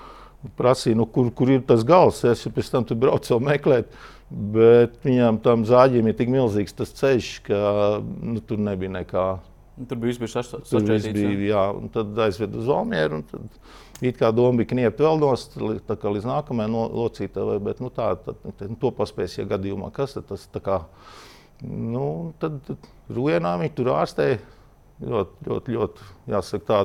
[0.59, 2.25] prasīja, nu, kur, kur ir tas gals.
[2.27, 3.95] Es pēc tam tur braucu vēl meklēt.
[4.35, 7.59] Bet viņam tam zāģim ir tik milzīgs tas ceļš, ka
[8.03, 9.27] nu, tur nebija nekā.
[9.75, 10.73] Tur bija viss sašķelts.
[11.43, 13.25] Jā, un tad aizveda uz Valmieru.
[14.05, 15.57] It kā doma bija kniept vēl nost,
[15.89, 19.91] tā kā līdz nākamajai no, locītavai, bet nu, tā, tad, tad, to paspēs, ja gadījumā
[19.95, 20.77] kas tad tas tā kā,
[21.63, 22.61] nu, tad,
[23.15, 24.39] Rujenā viņi tur ārstēja
[25.03, 26.79] ļoti, ļoti, ļoti, jāsaka tā,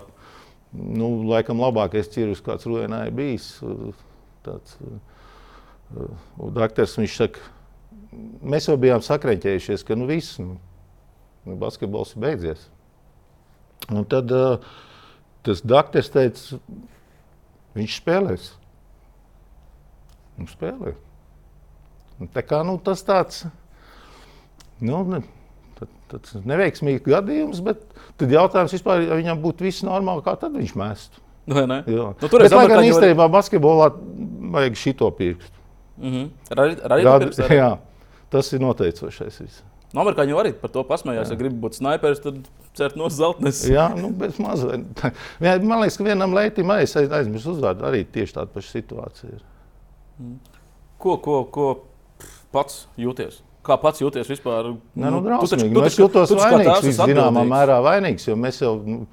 [0.73, 3.51] nu, laikam labākais cirurgs, kāds Rujenā ir bijis.
[4.45, 4.79] Tāds,
[5.93, 7.45] un daktars, viņš saka,
[8.41, 10.57] mēs jau bijām sakreņķējušies, ka nu viss, nu,
[11.59, 12.69] basketbols ir beidzies.
[13.89, 14.59] Un tad uh,
[15.45, 16.59] tas dakteris teica,
[17.77, 18.51] viņš spēlēs.
[20.39, 20.93] Viņš spēlē.
[22.19, 23.45] Un tā kā nu, tas tāds
[24.83, 25.21] nu, ne,
[26.11, 27.81] tāds neveiksmīgs gadījums, bet
[28.19, 31.23] tad jautājums vispār, ja viņam būtu viss normāli, kā tad viņš mestu.
[31.49, 33.31] Nu, tur ir gan īstenībā var...
[33.39, 33.89] basketbolā
[34.53, 35.55] vajag šito pirkstu.
[35.99, 36.27] Mm -hmm.
[36.59, 37.71] Radīt, radīt Rad, jā,
[38.29, 39.39] tas ir noteicošais.
[39.41, 39.63] Viss.
[39.89, 41.31] No amerikāņu arī par to pasmējās.
[41.33, 42.43] Ja gribi būt sniperis, tad
[42.77, 43.63] cert no zeltnes.
[43.65, 44.85] Jā, nu, bez mazliet.
[45.41, 49.39] Man liekas, ka vienam leitim aiz, aizmirst uzvārdu arī tieši tāda paša situācija.
[49.39, 49.45] Ir.
[50.21, 50.37] Mm.
[51.01, 51.69] Ko, ko, ko
[52.53, 53.41] pats jūties?
[53.65, 54.75] Kā pats jūties vispār?
[54.93, 55.73] Nē, nu, drausmīgi.
[55.73, 58.77] Tu taču, tu taču, nu, es jūtos vainīgs, zināmā mērā vainīgs, jo mēs jau.
[58.85, 59.03] Nu,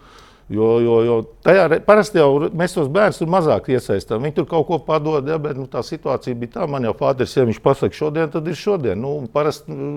[0.49, 4.23] Jo, jo, jo tajā parasti jau mēs tos bērnus tur mazāk iesaistām.
[4.23, 6.67] Viņi tur kaut ko padod, ja, bet nu, tā situācija bija tā.
[6.71, 9.01] Man jau Fāders, ja viņš pasakā šodien, tad ir šodien.
[9.03, 9.89] Nu, parasti nu,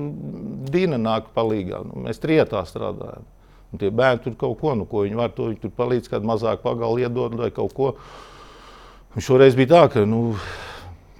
[0.74, 1.84] Dīna nāk palīdzīgā.
[1.86, 3.28] Nu, mēs trietā strādājam.
[3.70, 6.26] Un tie bērni tur kaut ko, nu, ko viņi var, to viņi tur palīdz, kādu
[6.26, 7.92] mazāk pagalu iedod vai kaut ko.
[9.14, 10.32] Un šoreiz bija tā, ka nu,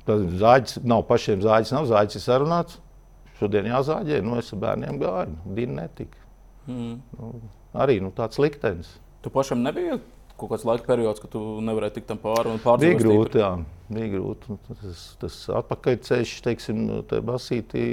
[0.10, 2.80] zāģis nav pašiem zāģis, nav zāģis ir sarunāts.
[3.38, 6.26] Šodien jāzāģē, nu es ar bērniem gāju, Dīna netika.
[6.66, 6.98] Mm.
[7.20, 7.30] Nu,
[7.78, 8.90] arī nu, tāds liktenis.
[9.24, 10.00] Tu pašam nebija
[10.40, 13.02] kaut kāds laika periods, kad tu nevarēji tikt tam pāri un pārdzīvot?
[13.02, 13.50] Bija grūti, jā,
[13.92, 14.56] bija grūti.
[14.70, 17.84] Tas, tas atpakaļceļš, teiksim, te basītī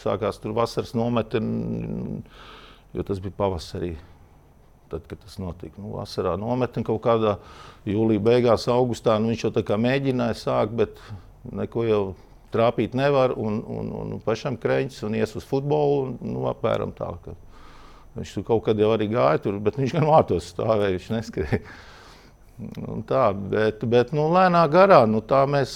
[0.00, 2.18] sākās tur vasaras nometni,
[2.96, 3.94] jo tas bija pavasarī.
[4.90, 7.38] Tad, kad tas notika, nu, vasarā nometni kaut kādā
[7.88, 11.00] jūlijā, beigās, augustā, nu, viņš jau tā kā mēģināja sākt, bet
[11.54, 12.02] neko jau
[12.54, 17.10] trāpīt nevar, un, un, un pašam kreņķis un ies uz futbolu, un, nu, apmēram tā.
[17.24, 17.34] Ka,
[18.14, 21.60] Viņš tur kaut kad jau arī gāja, tur, bet viņš gan vārtos stāvēja, viņš neskrēja.
[22.86, 25.72] Un tā, bet, bet nu, lēnā garā nu, tā mēs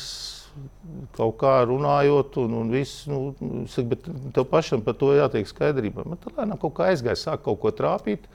[1.17, 3.33] kaut kā runājot, un, un viss, nu,
[3.71, 6.07] saka, bet tev pašam par to jātiek skaidrībā.
[6.07, 8.29] Bet tā lēnām kaut kā aizgāja, sāk kaut ko trāpīt.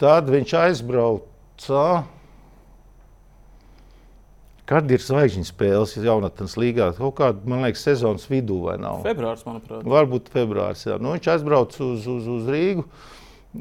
[0.00, 1.84] Tad viņš aizbrauca.
[4.70, 6.92] Kad ir zvaigžņu spēles, jau jaunatnes līgā?
[6.94, 9.00] Kaut kādā, man liekas, sezonas vidū vai nav?
[9.02, 9.82] Februārs, manuprāt.
[9.82, 10.98] Varbūt februārs, jā.
[11.02, 12.84] Nu, viņš aizbrauca uz, uz, uz Rīgu.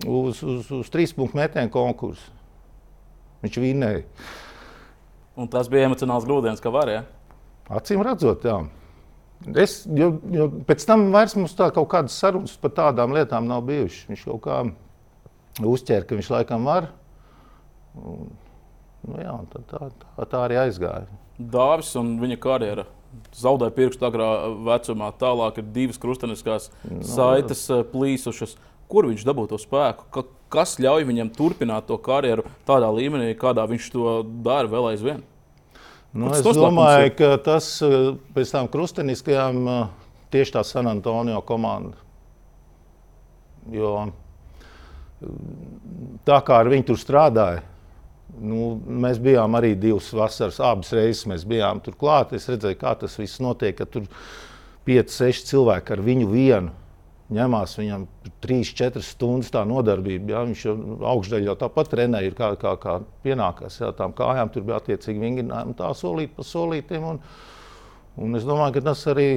[0.06, 2.30] Uz, uz, uz trīs punktu metienu konkursu.
[3.41, 4.04] Viņš vinnēja.
[5.39, 7.08] Un tas bija emocionāls grūdienis, ka varēja.
[7.74, 8.60] Acīm redzot, jā.
[9.58, 13.63] Es, jo, jo pēc tam vairs mums tā kaut kādas sarunas par tādām lietām nav
[13.65, 14.10] bijušas.
[14.12, 14.60] Viņš kaut kā
[15.74, 16.91] uzķēra, ka viņš laikam var.
[17.98, 18.30] Un,
[19.07, 21.07] nu jā, tā, tā, tā, tā arī aizgāja.
[21.39, 22.85] Dāvis un viņa karjera
[23.35, 24.29] zaudēja pirkstu agrā
[24.67, 25.12] vecumā.
[25.19, 27.63] Tālāk ir divas krustveida nu, saites.
[27.71, 28.57] Eh, plīsušas
[28.89, 33.67] kur viņš dabū to spēku, ka, kas ļauj viņam turpināt to karjeru tādā līmenī, kādā
[33.69, 34.13] viņš to
[34.45, 35.21] dara vēl aizvien.
[36.09, 39.83] Nu, es domāju, ka tas eh, pēc tam krusteniskajām eh,
[40.33, 41.97] tieši tā San Antonio komanda.
[43.69, 44.09] Jo
[46.27, 47.63] tā kā ar viņu tur strādāja,
[48.37, 52.35] nu, mēs bijām arī divas vasaras, abas reizes mēs bijām tur klāt.
[52.37, 53.81] Es redzēju, kā tas viss notiek.
[53.91, 54.05] Tur
[54.87, 56.75] 5, 6 cilvēki ar viņu vienu.
[57.29, 58.07] Ņemās viņam
[58.41, 60.33] 3, 4 stundas tā nodarbība.
[60.33, 60.45] Ja?
[60.47, 60.75] Viņš jau
[61.11, 63.77] augšdaļā jau tāpat trenēja, kā, kā, kā pienākās.
[63.83, 63.91] Ja?
[63.97, 67.05] Tām kājām tur bija attiecīgi vingrinājumi, tā solīt pa solītiem.
[67.11, 67.21] Un,
[68.17, 69.29] un es domāju, ka tas arī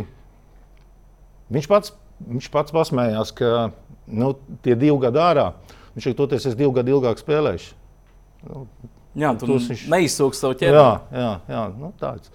[1.53, 1.93] viņš pats,
[2.31, 3.53] viņš pats pasmējās, ka
[4.09, 4.33] nu,
[4.65, 5.51] tie divi gadi ārā,
[5.93, 7.82] viņš ir toties, es divu gadu ilgāk spēlēšu.
[8.49, 8.67] Nu,
[9.19, 9.87] jā, tu viņš...
[9.93, 10.77] neizsūks savu ķēdi.
[10.77, 12.33] Jā, jā, jā nu, tāds.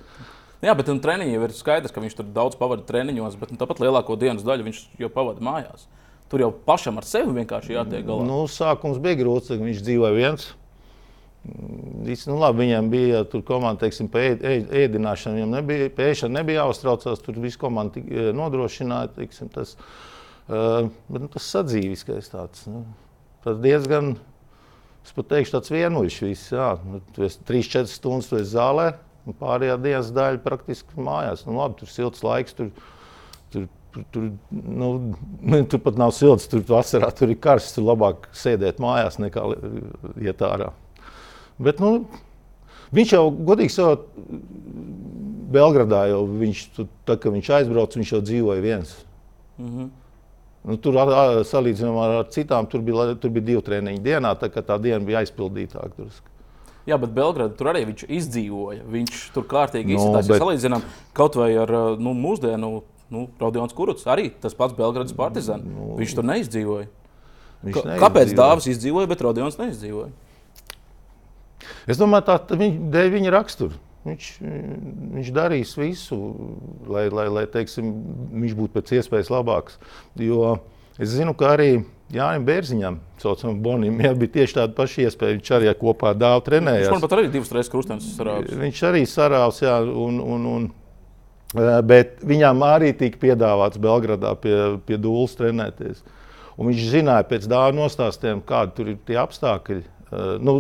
[0.64, 3.82] Jā, bet treniņi jau ir skaidrs, ka viņš tur daudz pavadīja treniņos, bet nu, tāpat
[3.84, 5.86] lielāko dienas daļu viņš jau pavadīja mājās.
[6.32, 8.26] Tur jau pašam ar sevi vienkārši jātiek galā.
[8.28, 10.50] Nu, sākums bija grūts, viņš dzīvoja viens.
[12.04, 15.38] Viss, nu, labi, viņam bija tur komanda, teiksim, ēd, ēd, ēdināšanu.
[15.38, 19.14] Viņam nebija, pēšana nebija jāuztraucās, tur viss komanda e, nodrošināja.
[19.16, 19.76] Teiksim, tas,
[20.50, 22.66] uh, bet, nu, tas sadzīviskais tāds.
[22.68, 22.84] Nu,
[23.46, 24.18] tas diezgan,
[25.08, 26.52] es pat teikšu, tāds vienuļš viss.
[26.52, 26.74] Jā.
[26.84, 28.92] Nu, tu esi 3-4 stundas tu esi zālē
[29.28, 31.46] un pārējā dienas daļa praktiski mājās.
[31.48, 32.56] Nu, labi, tur silts laiks.
[32.58, 32.72] Tur,
[33.54, 33.68] tur,
[34.14, 34.92] tur, nu,
[35.72, 37.78] tur pat nav silts, tur vasarā tur ir karsts.
[37.78, 39.46] Tur labāk sēdēt mājās nekā
[40.24, 40.74] iet ārā.
[41.58, 42.06] Bet, nu,
[42.96, 44.10] viņš jau godīgi sakot,
[45.48, 46.66] Belgradā jau viņš,
[47.08, 48.92] tā, viņš aizbrauca, viņš jau dzīvoja viens.
[49.58, 49.88] Mm -hmm.
[50.68, 50.98] Nu, tur
[51.48, 55.94] salīdzinājumā ar citām, tur bija, tur bija divi treniņi dienā, tā, tā diena bija aizpildītāka.
[55.96, 56.34] Drusku.
[56.88, 58.84] Jā, bet Belgrādā tur arī viņš izdzīvoja.
[58.92, 60.30] Viņš tur kārtīgi nu, izsmeļojās.
[60.30, 60.44] Bet...
[60.44, 62.72] Salīdzinām kaut vai ar nu, mūsdienu
[63.12, 65.68] nu, Rodions Kuruts, arī tas pats Belgrādas partizans.
[65.68, 66.88] Nu, viņš tur neizdzīvoja.
[67.68, 70.12] Viņš Ka, kāpēc Dāvis izdzīvoja, bet Rodions neizdzīvoja?
[71.88, 73.87] Es domāju, tā ir viņa rakstura.
[74.08, 74.32] Viņš,
[75.18, 76.18] viņš darīs visu,
[76.88, 77.92] lai, lai, lai teiksim,
[78.32, 79.76] viņš būtu pēc iespējas labāks.
[80.22, 80.58] Jo
[80.98, 81.72] es zinu, ka arī
[82.14, 85.38] Jānis Bērziņam, saucamam Bonim, jā, bija tieši tāda paša iespēja.
[85.38, 86.88] Viņš arī kopā dāvā trenējās.
[86.88, 88.56] Viņš man pat arī divas reizes krustenis sarāvis.
[88.62, 90.70] Viņš arī sarāvis, jā, un, un, un,
[91.90, 94.56] bet viņam arī tika piedāvāts Belgradā pie,
[94.88, 96.06] pie dūles trenēties.
[96.58, 99.84] Un viņš zināja pēc dāvā nostāstiem, kādi tur ir tie apstākļi.
[100.42, 100.56] Nu,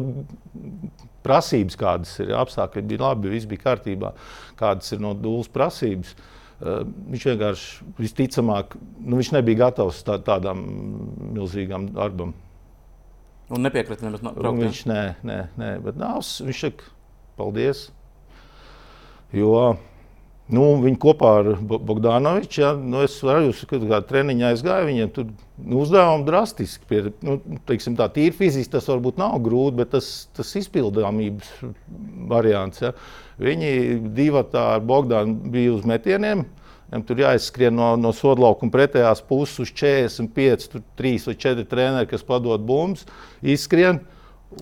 [1.27, 4.13] prasības, kādas ir apstākļi, bija labi, viss bija kārtībā,
[4.59, 6.15] kādas ir no dūles prasības.
[6.57, 6.81] Uh,
[7.13, 10.63] viņš vienkārši visticamāk, nu, viņš nebija gatavs tā, tādam
[11.35, 12.33] milzīgam darbam.
[13.53, 14.63] Un nepiekrīt nemaz no braukt.
[14.63, 16.89] Viņš nē, nē, nē bet nāc, viņš saka,
[17.37, 17.85] paldies.
[19.35, 19.77] Jo
[20.53, 23.17] nu, viņi kopā ar Bogdanoviču, ja, nu, es
[23.69, 26.87] kad kā treniņā aizgāju, viņiem tur nu, uzdevumi drastiski.
[26.87, 31.51] Pie, nu, teiksim, tā tīri fiziski tas varbūt nav grūti, bet tas, tas izpildāmības
[32.31, 32.83] variants.
[32.85, 32.93] Ja.
[33.43, 33.71] Viņi
[34.15, 36.45] divi ar Bogdānu bija uz metieniem.
[36.87, 41.65] Viņam tur jāizskrien no, no soda laukuma pretējās puses uz 45, tur 3 vai 4
[41.67, 43.03] treneri, kas padod bumbas,
[43.43, 43.99] izskrien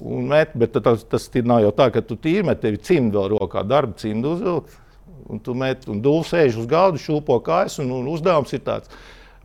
[0.01, 0.55] un met.
[0.57, 3.61] Bet tas, tas nav jau tā, ka tu tīri met, tev ir cimdi vēl rokā,
[3.69, 4.81] darba cimdi uzvilkt.
[5.29, 8.91] Un tu met, un dūle sēž uz galda, šūpo kājas, un, un uzdevums ir tāds.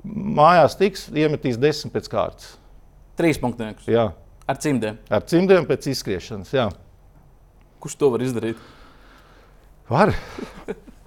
[0.05, 2.55] Mājās tiks iemetīs desmit pēc kārtas.
[3.21, 3.89] Trīs punktniekus.
[3.91, 4.11] Jā.
[4.49, 4.99] Ar cimdiem.
[5.13, 6.53] Ar cimdiem pēc izskriešanas.
[6.57, 6.69] Jā.
[7.81, 8.61] Kurš to var izdarīt?
[9.91, 10.15] Var.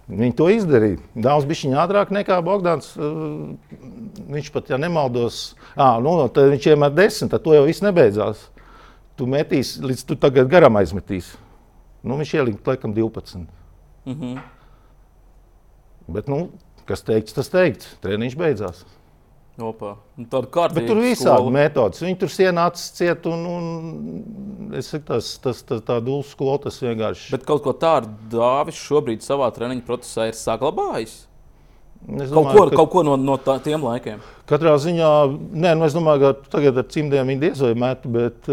[0.07, 0.99] Viņi to izdarīja.
[1.15, 2.91] Daudz bija ātrāk nekā Bogdans.
[2.97, 8.49] Viņš pat, ja nemaldos, à, nu, tad viņš iemet desmit, tad to jau viss nebeidzās.
[9.17, 11.37] Tu metīsi, līdz tu tagad garam aizmetīsi.
[12.03, 13.45] Nu, viņš ielika laikam 12.
[14.05, 14.41] Mm -hmm.
[16.07, 16.47] Bet, nu,
[16.89, 17.95] kas teikts, tas teikts.
[18.03, 18.83] Treniņš beidzās.
[19.61, 19.97] Opa.
[20.17, 21.99] Nu, Bet tur ir visādi metodi.
[22.07, 26.79] Viņi tur ienāca ciet, un, un es saku, tas, tas, tas tā dūles skola tas
[26.81, 27.29] vienkārši.
[27.35, 31.19] Bet kaut ko tādu Dāvis šobrīd savā treniņa procesā ir saglabājis.
[32.03, 34.25] Es domāju, kaut ko, ka, kaut ko no, no tā, tiem laikiem.
[34.49, 35.11] Katrā ziņā,
[35.53, 38.49] nē, nu es domāju, ka tagad ar cimdiem viņi diez vai met, bet,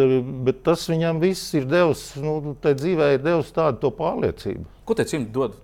[0.46, 4.68] bet tas viņam viss ir devis, nu, tai dzīvē ir devis tādu pārliecību.
[4.86, 5.56] Ko tie cimdi dod?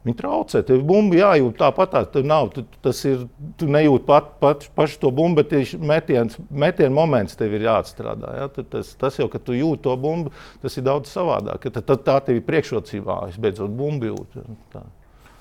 [0.00, 1.96] Viņi traucē, tev bumbu jājūt tāpat.
[2.14, 3.26] Tā, nav, tu, tas ir,
[3.60, 8.30] tu nejūti pat, pat, pašu to bumbu, bet tieši metiens, metiena moments tev ir jāatstrādā.
[8.38, 8.46] Ja?
[8.48, 10.32] Tas, tas jau, ka tu jūti to bumbu,
[10.62, 11.68] tas ir daudz savādāk.
[11.68, 14.46] Tad, tad tā tev ir priekšrocībā, es beidzot bumbu jūtu.
[14.72, 14.86] Tā.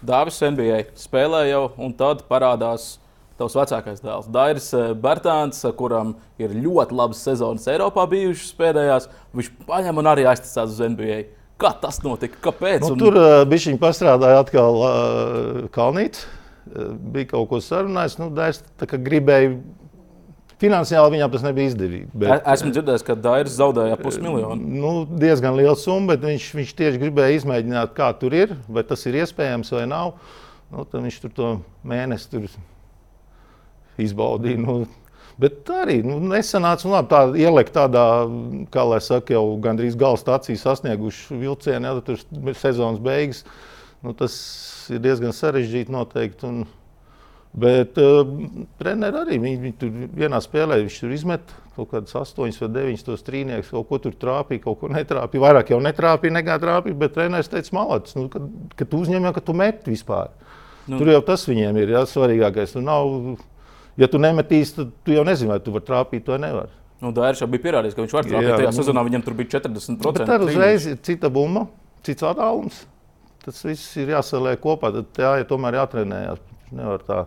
[0.03, 2.97] Dāvis NBA spēlē jau, un tad parādās
[3.39, 4.27] tavs vecākais dēls.
[4.31, 10.27] Dairis eh, Bērtāns, kuram ir ļoti labas sezonas Eiropā bijušas pēdējās, viņš paņem un arī
[10.27, 11.21] aiztasās uz NBA.
[11.59, 12.39] Kā tas notika?
[12.49, 12.85] Kāpēc?
[12.85, 13.01] Nu, un...
[13.01, 16.23] Tur uh, bija viņa pastrādāja atkal uh, Kalnīts.
[16.69, 18.15] Uh, bija kaut ko sarunājis.
[18.21, 18.63] Nu, es
[19.09, 19.59] gribēju.
[20.59, 22.09] Finansiāli viņam tas nebija izdevīgi.
[22.19, 24.57] Bet, Esmu dzirdējis, ka Dairis zaudēja pusmiljonu.
[24.59, 29.05] Nu, diezgan liela summa, bet viņš, viņš tieši gribēja izmēģināt, kā tur ir, vai tas
[29.07, 30.17] ir iespējams vai nav.
[30.67, 31.53] Nu, tad viņš tur to
[31.87, 32.49] mēnesi tur
[34.03, 34.59] izbaudīja.
[34.59, 34.81] Nu,
[35.39, 38.05] Bet arī nu, nesanāca nu, labi, tā ielikt tādā,
[38.73, 42.19] kā lai saka, jau gandrīz gala stāciju sasnieguši vilcienu, ja tur
[42.59, 43.45] sezonas beigas.
[44.03, 44.35] Nu, tas
[44.91, 46.49] ir diezgan sarežģīti noteikti.
[46.49, 46.67] Un,
[47.49, 48.27] Bet uh,
[48.77, 53.05] treneris arī viņi, viņi tur vienā spēlē viņš tur izmet kaut kādas astoņas vai deviņas
[53.07, 55.41] tos trīniekus, kaut ko tur trāpīja, kaut ko netrāpīja.
[55.41, 58.45] Vairāk jau netrāpīja, nekā trāpīja, bet treneris teica, malāts, nu, kad,
[58.77, 60.29] kad tu uzņem jau, ka tu meti vispār.
[60.89, 60.99] Nu.
[60.99, 62.75] Tur jau tas viņiem ir jā, svarīgākais.
[62.75, 63.39] Tu nav,
[63.99, 66.71] ja tu nemetīsi, tad tu jau nezini, vai tu vari trāpīt vai nevar.
[66.99, 68.53] Nu, Dārns jau bija pierādījis, ka viņš var trāpīt.
[68.59, 70.03] Tajā nu, sezonā viņam tur bija 40%.
[70.03, 71.67] Bet tad uzreiz ir cita bumba,
[72.07, 72.81] cits attālums.
[73.45, 74.91] Tas viss ir jāsaliek kopā.
[74.97, 76.41] Tad jā, ja tomēr jātrenējas.
[76.75, 77.21] Nevar tā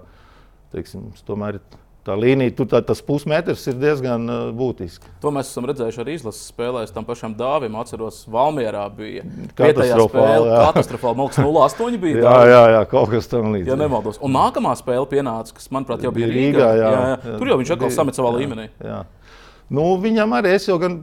[0.74, 1.58] teiksim, tomēr
[2.06, 5.12] tā līnija, tur tā, tas pusmetrs ir diezgan uh, būtisks.
[5.22, 6.92] To mēs esam redzējuši arī izlases spēlēs.
[6.94, 9.24] Tam pašam Dāvim, atceros, Valmjerā bija
[9.58, 10.50] katastrofāli.
[10.50, 12.24] Katastrofāli 0,8 bija.
[12.24, 13.70] jā, jā, jā, kaut kas tam līdzīgs.
[13.70, 14.20] Ja nemaldos.
[14.24, 16.52] Un nākamā spēle pienāca, kas, manuprāt, jau bija Rīgā.
[16.58, 17.38] Rīgā jā, jā, jā.
[17.38, 18.68] Tur jau viņš atkal samet savā jā, līmenī.
[18.82, 19.00] Jā.
[19.72, 21.00] Nu, viņam arī es jau gan,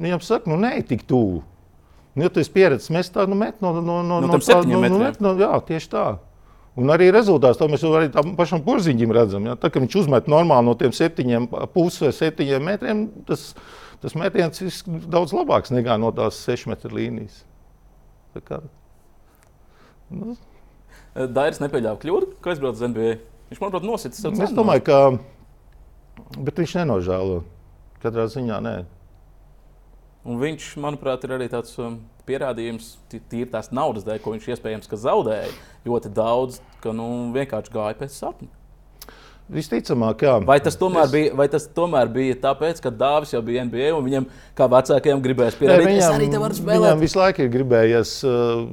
[0.00, 1.42] viņam saku, nu, ne tik tuvu.
[2.14, 4.62] Nu, ja tu esi pieredzējis, mēs tādu nu, met no, no, no, no, no, tā,
[4.66, 6.06] no, no, no, jā, tieši tā.
[6.78, 9.46] Un arī rezultāts tam mēs arī tam pašam porziņam redzam.
[9.50, 9.56] Ja?
[9.58, 13.48] Tā, viņš uzmet normāli no tiem septiņiem puses vai septiņiem metriem, tas,
[14.02, 17.40] tas metiens ir daudz labāks nekā no tās sešu metru līnijas.
[18.36, 18.60] Tā kā,
[20.14, 20.36] nu.
[21.18, 23.16] Dairis nepieļāva kļūdu, ka aizbrauc uz NBA.
[23.48, 24.38] Viņš, manuprāt, nosita sev.
[24.44, 24.98] Es domāju, ka
[26.36, 27.40] viņš nenožēlo.
[28.02, 28.76] Katrā ziņā nē.
[30.28, 31.74] Un viņš, manuprāt, ir arī tāds.
[31.80, 35.50] Um, pierādījums tīri tās naudas dēļ, ko viņš iespējams zaudēja
[35.88, 38.54] ļoti daudz, ka nu, vienkārši gāja pēc sapņa.
[39.48, 40.34] Visticamāk, jā.
[40.44, 41.12] Vai tas, es...
[41.12, 44.26] bija, vai tas tomēr bija tāpēc, ka Dāvis jau bija NBA un viņam,
[44.58, 46.82] kā vecākiem, gribējās pierādīt, ka viņš arī te var spēlēt?
[46.84, 48.66] Viņam visu laiku ir gribējies uh,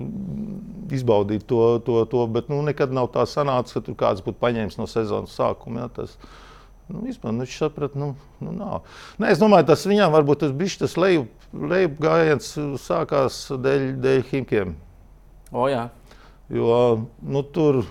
[1.00, 4.76] izbaudīt to, to, to bet nu, nekad nav tā sanācis, ka tur kāds būtu paņēmis
[4.82, 5.86] no sezonas sākuma.
[5.86, 6.45] Jā, tas, uh,
[6.86, 8.12] Nu, vispār, nu, viņš saprata, nu,
[8.46, 8.86] nu nav.
[9.18, 11.32] Nē, es domāju, tas viņam varbūt tas bija tas lejup,
[11.74, 12.52] lejup gājiens
[12.84, 14.76] sākās dēļ, dēļ Himkiem.
[15.50, 15.88] O, jā.
[16.54, 16.76] Jo
[17.26, 17.82] nu, tur,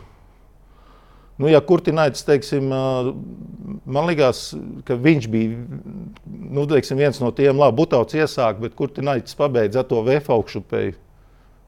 [1.43, 4.53] nu, ja Kurtinaits, teiksim, man liekas,
[4.87, 5.59] ka viņš bija
[6.55, 11.01] nu, teiksim, viens no tiem, labi, Butauts iesāk, bet Kurtinaits pabeidza to VF augšupēju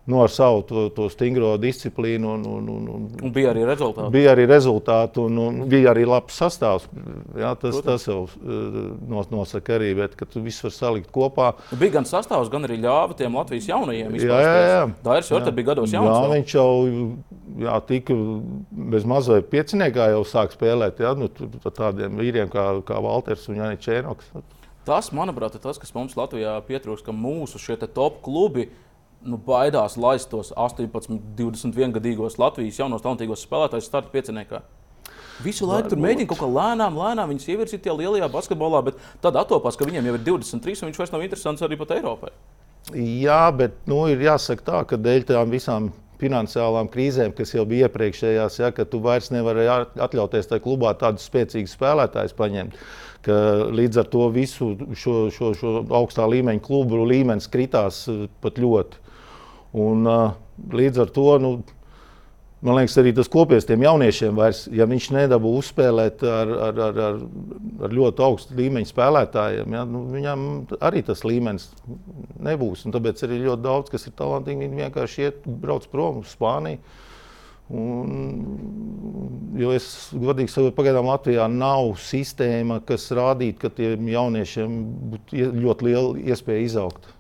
[0.06, 2.34] nu, ar savu to, to stingro disciplīnu.
[2.36, 4.12] Un, un, un, un, un bija arī rezultāti.
[4.14, 6.86] Bija arī rezultāti, un, un bija arī labs sastāvs.
[7.34, 7.86] Jā, tas, Protams.
[7.88, 11.50] tas jau uh, nosaka arī, bet tu visu var salikt kopā.
[11.74, 14.14] Bija gan sastāvs, gan arī ļāva tiem Latvijas jaunajiem.
[14.22, 14.82] Jā, jā, jā.
[15.06, 16.12] Dairis jau bija gados jauns.
[16.12, 16.70] Jā, viņš jau
[17.66, 18.18] jā, tika
[18.94, 21.02] bez mazliet pieciniekā jau sāk spēlēt.
[21.02, 21.30] Jā, nu,
[21.66, 24.30] tādiem vīriem kā, kā Valters un Jānis Čēnoks.
[24.86, 27.58] Tas, manuprāt, ir tas, kas mums Latvijā pietrūkst, ka mūsu
[27.90, 28.84] top klubi ir
[29.26, 34.62] nu, baidās laist tos 18, 21 gadīgos Latvijas jaunos talantīgos spēlētājus starta pieciniekā.
[35.44, 39.36] Visu laiku tur mēģina kaut kā lēnām, lēnām viņus ievirzīt tajā lielajā basketbolā, bet tad
[39.36, 42.32] attopās, ka viņiem jau ir 23 un viņš vairs nav interesants arī pat Eiropai.
[42.94, 47.90] Jā, bet nu, ir jāsaka tā, ka dēļ tām visām finansiālām krīzēm, kas jau bija
[47.90, 52.78] iepriekšējās, ja, ka tu vairs nevari atļauties tajā klubā tādus spēcīgus spēlētājus paņemt.
[53.76, 59.02] Līdz ar to visu šo, šo, šo augstā līmeņa klubu līmenis kritās eh, pat ļoti.
[59.76, 60.06] Un,
[60.72, 61.50] līdz ar to, nu,
[62.64, 67.00] man liekas, arī tas kopies tiem jauniešiem, vairs, ja viņš nedabū uzspēlēt ar, ar, ar,
[67.08, 67.18] ar,
[67.86, 70.46] ar ļoti augstu līmeņu spēlētājiem, ja, nu, viņam
[70.80, 71.68] arī tas līmenis
[72.46, 72.86] nebūs.
[72.86, 76.80] Un tāpēc arī ļoti daudz, kas ir talantīgi, viņi vienkārši iet, brauc prom uz Spāniju.
[77.66, 78.12] Un,
[79.58, 84.78] jo es godīgi sakot, pagaidām Latvijā nav sistēma, kas rādītu, ka tiem jauniešiem
[85.16, 87.10] būtu ļoti liela iespēja izaugt.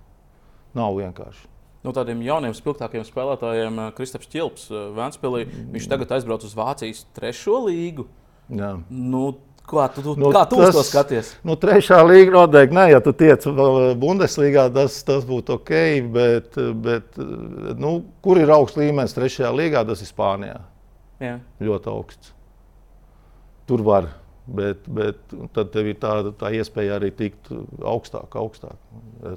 [0.76, 1.56] Nav vienkārši
[1.86, 5.46] no tādiem jauniem, spilgtākiem spēlētājiem, eh, Kristofers Čilps, eh, Vēnspēlī.
[5.74, 8.06] Viņš tagad aizbrauc uz Vācijas trešo līgu.
[8.50, 8.82] Jā.
[8.90, 11.32] Nu, Kā tu, tu, nu, kā tu tas, to skaties?
[11.46, 13.46] Nu, trešā līnija noteikti nē, ja tu tiec
[13.98, 15.72] Bundeslīgā, tas, tas būtu ok.
[16.14, 17.18] Bet, bet
[17.82, 20.60] nu, kur ir augsts līmenis trešajā līgā, tas ir Spānijā.
[21.22, 21.40] Jā.
[21.66, 22.30] Ļoti augsts.
[23.66, 24.12] Tur var
[24.46, 27.48] Bet, bet tad tev ir tā, tā iespēja arī tikt
[27.82, 28.76] augstāk, augstāk.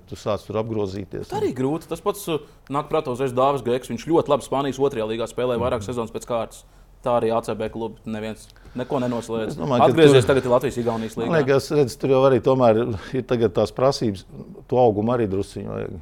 [0.05, 1.31] Tu sāc tur apgrozīties.
[1.31, 1.89] Tā arī grūti.
[1.89, 2.27] Tas pats
[2.69, 3.89] nāk prātā uzreiz Dāvis Gaiks.
[3.89, 5.89] Viņš ļoti labi Spānijas otrajā līgā spēlēja vairākas mm.
[5.89, 6.61] sezonas pēc kārtas.
[6.99, 9.55] Tā arī ACB klubi neviens neko nenoslēdz.
[9.79, 11.31] Atgriezies tur, tagad Latvijas Igaunijas līnijā.
[11.31, 12.81] Man liekas, redz, tur jau arī tomēr
[13.15, 14.25] ir tās prasības,
[14.67, 15.99] to augumu arī drusciņu vajag.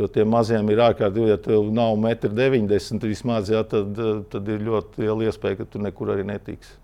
[0.00, 3.98] Jo tiem maziem ir ārkārtīgi, ja tev nav 1,90 m vismaz, jā, tad,
[4.32, 6.78] tad ir ļoti liela iespēja, ka tu nekur arī netiksi.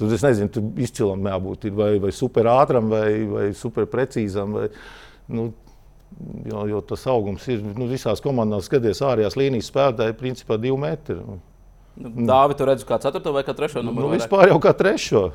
[0.00, 4.56] Tur es nezinu, tur izcilam jābūt vai, vai super ātram, vai, vai super precīzam.
[4.56, 4.70] Vai,
[5.28, 5.50] nu,
[6.48, 11.18] jo, jo tas augums ir nu, visās komandās, skaties, ārējās līnijas spēlētāji, principā divi metri.
[11.20, 11.36] Nu,
[11.98, 14.08] Dāvi, tu redzi, kā ceturto vai kā trešo numuru?
[14.08, 15.30] Nu, vispār jau kā trešo.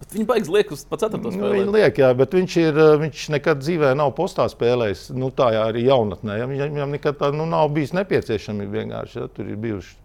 [0.00, 1.30] Bet viņi baigs liek uz ceturto.
[1.34, 5.10] Nu, viņi liek, jā, bet viņš, ir, viņš nekad dzīvē nav postā spēlējis.
[5.16, 6.38] Nu, tā jā, arī jaunatnē.
[6.40, 9.18] Ja, viņam, viņam nekad tā nu, nav bijis nepieciešami vienkārši.
[9.20, 9.96] Ja, tur ir bijuši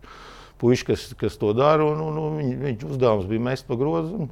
[0.60, 1.88] puiši, kas, kas to dara.
[1.88, 4.28] Un, un, un viņ, viņš uzdevums bija mest pa grozu.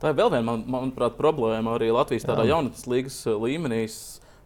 [0.00, 3.84] Tā ir vēl viena, man, manuprāt, problēma arī Latvijas jaunatnes līgas līmenī.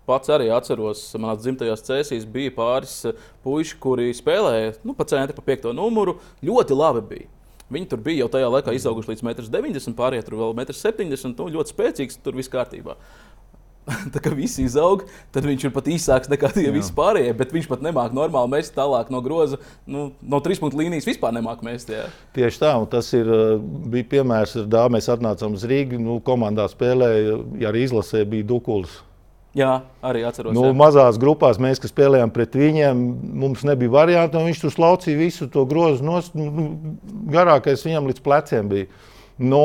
[0.08, 3.02] Pats arī atceros, manā dzimtajās cēsīs bija pāris
[3.44, 6.16] puiši, kuri spēlēja nu, pa centru, pa piekto numuru.
[6.44, 7.32] Ļoti labi bija.
[7.68, 11.34] Viņi tur bija jau tajā laikā izauguši līdz 1,90 m, pārējie tur vēl 1,70 m.
[11.36, 12.96] Nu, ļoti spēcīgs, tur viss kārtībā.
[14.14, 15.04] tā kā visi izaug,
[15.34, 17.34] tad viņš ir pat īsāks nekā tie visi pārējie.
[17.38, 21.34] Bet viņš pat nemāķi normāli mest tālāk no groza, nu, no trīs punktu līnijas vispār
[21.36, 21.92] nemāķi mest.
[21.92, 22.06] Jā.
[22.36, 23.56] Tieši tā, un tas ir, uh,
[23.92, 24.96] bija piemērs dāmu.
[24.98, 29.02] Mēs atnācām uz Rīgā, nu, komandā spēlēja, ja arī izlasē bija Dukuls.
[29.56, 29.70] Jā,
[30.04, 30.52] arī atceros.
[30.54, 30.74] Nu, jā.
[30.76, 32.98] mazās grupās mēs, kas spēlējām pret viņiem,
[33.42, 34.42] mums nebija variantu.
[34.44, 36.04] Viņš tur slaucīja visu to grozu.
[36.04, 36.66] Nos, nu,
[37.32, 38.90] garākais viņam līdz pleciem bija.
[39.38, 39.62] Nu,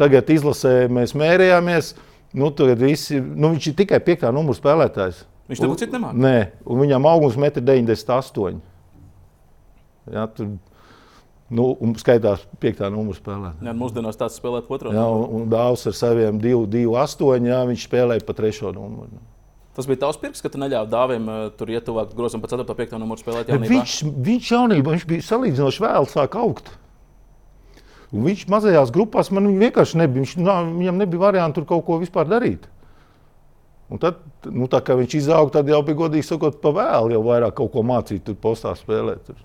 [0.00, 1.92] tagad izlasē mēs mērījāmies.
[2.32, 5.24] Nu, visi, nu, viņš ir tikai piektā numura spēlētājs.
[5.50, 6.14] Viņš tam citu nemāca.
[6.22, 6.36] Nē,
[6.70, 8.60] un viņam augums 1,98 m.
[10.10, 10.54] Jā, tur,
[11.50, 13.66] nu, un skaitās piektā numura spēlētāja.
[13.66, 14.94] Jā, mūsdienās tāds spēlē otrā.
[14.94, 17.50] Jā, un, un dāvs ar saviem 2,8.
[17.50, 19.20] Jā, viņš spēlēja pa trešo numuru.
[19.76, 22.66] Tas bija tavs pirks, ka tu neļāvi dāvim uh, tur iet tuvāk grozam pa 4.
[22.66, 22.96] un 5.
[23.00, 23.52] numuru spēlēt.
[23.52, 23.70] Jaunībā.
[23.70, 23.96] Viņš,
[24.26, 26.72] viņš jaunībā viņš bija salīdzinoši vēl sāk augt.
[28.10, 30.24] Un viņš mazajās grupās man vienkārši nebija.
[30.24, 32.66] Viņš, nā, viņam nebija variantu tur kaut ko vispār darīt.
[33.90, 37.22] Un tad, nu, tā kā viņš izauga, tad jau bija godīgi sakot, pa vēlu jau
[37.26, 39.24] vairāk kaut ko mācīt, tur postā spēlēt.
[39.26, 39.38] Tur.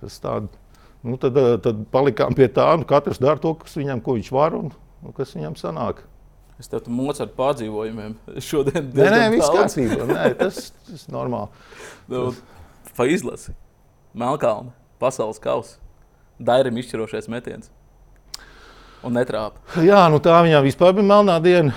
[0.00, 0.46] Tas tād,
[1.06, 4.56] nu, tad, tad palikām pie tā, nu, katrs dara to, kas viņam, ko viņš var
[4.58, 4.70] un,
[5.04, 6.04] un kas viņam sanāk.
[6.60, 8.16] Es tev tur mocu ar pārdzīvojumiem.
[8.50, 10.04] Šodien nē, nē, viss kārtībā.
[10.10, 11.48] Nē, tas ir normāli.
[12.12, 12.26] Nu,
[12.96, 13.54] pa izlasi.
[14.12, 15.78] Melkalna, pasaules kausa.
[16.40, 17.70] Dairim izšķirošais metiens.
[19.04, 19.60] Un netrāpa.
[19.80, 21.72] Jā, nu tā viņam vispār bija melnā diena.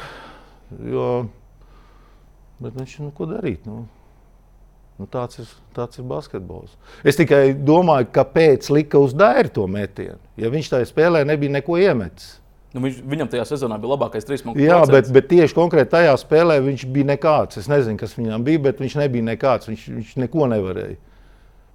[0.83, 1.09] Jo,
[2.63, 3.63] bet viņš nu, ko darīt?
[3.69, 3.85] Nu,
[5.03, 6.77] nu, tāds, ir, tāds ir basketbols.
[7.03, 10.19] Es tikai domāju, kāpēc lika uz Dairi to metienu.
[10.39, 12.37] Ja viņš tajā spēlē nebija neko iemetis.
[12.73, 14.63] Nu, viņš, viņam tajā sezonā bija labākais trīs punktu.
[14.63, 17.59] Jā, bet, bet tieši konkrēti tajā spēlē viņš bija nekāds.
[17.61, 19.69] Es nezinu, kas viņam bija, bet viņš nebija nekāds.
[19.69, 20.97] Viņš, viņš neko nevarēja.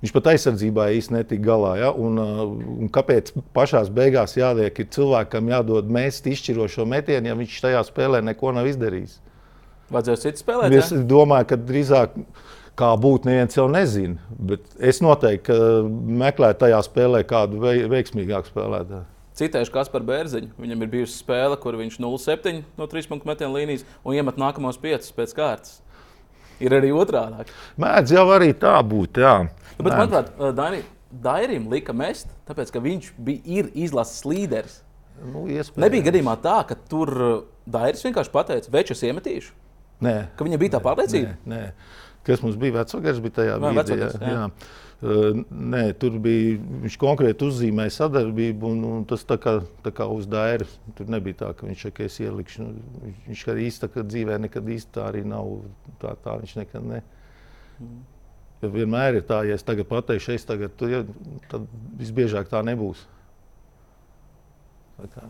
[0.03, 1.71] Viņš pat aizsardzībā īstenībā netika galā.
[1.79, 1.93] Ja?
[1.95, 2.43] Un, uh,
[2.83, 8.55] un kāpēc pašā beigās jāliek cilvēkam jādod mēst izšķirošo metienu, ja viņš tajā spēlē neko
[8.59, 9.19] nav izdarījis?
[9.95, 10.75] Vajadzēja citu spēlēt.
[10.79, 11.01] Es ja?
[11.15, 12.19] domāju, ka drīzāk
[12.79, 14.19] kā būt, neviens jau nezina.
[14.31, 15.55] Bet es noteikti
[16.23, 17.63] meklēju tajā spēlē kādu
[17.93, 19.05] veiksmīgāku spēlētāju.
[19.39, 20.49] Citējuši Kasparu Bērziņu.
[20.59, 24.81] Viņam ir bijusi spēle, kur viņš 0,7 no 3 punktu metienu līnijas un iemet nākamos
[24.83, 25.77] 5 pēc kārtas.
[26.59, 27.47] Ir arī otrādi.
[27.79, 29.21] Mēdz jau arī tā būt.
[29.23, 29.35] Jā.
[29.77, 34.81] Nu, bet, manuprāt, Daini, Dairim lika mest, tāpēc ka viņš bija, izlases līderis.
[35.23, 35.79] Nu, iespējams.
[35.87, 37.15] Nebija gadījumā tā, ka tur
[37.63, 39.55] Dairis vienkārši pateica, večus iemetīšu.
[40.05, 41.39] Nē, ka viņam bija tā pārliecība.
[41.47, 41.97] Nē, nē.
[42.29, 43.57] Kas mums bija vecākais, bija tajā.
[44.21, 44.45] Jā.
[44.99, 49.55] Uh, nē, tur bija viņš konkrēti uzzīmēja sadarbību, un, un tas tā kā,
[49.85, 50.67] tā kā uz dairu.
[50.99, 52.59] Tur nebija tā, ka viņš ir ielikts.
[52.61, 52.73] Nu,
[53.29, 55.53] viņš arī īsti dzīvē nekad īsti tā arī nav.
[56.03, 57.03] Tā, tā viņš nekad ne.
[57.79, 57.99] Mm.
[58.59, 61.05] Jo vienmēr ir tā, ja es tagad pateikšu, es tagad, tu, ja,
[61.51, 61.69] tad
[62.01, 63.05] visbiežāk tā nebūs.
[64.99, 65.29] Tā kā,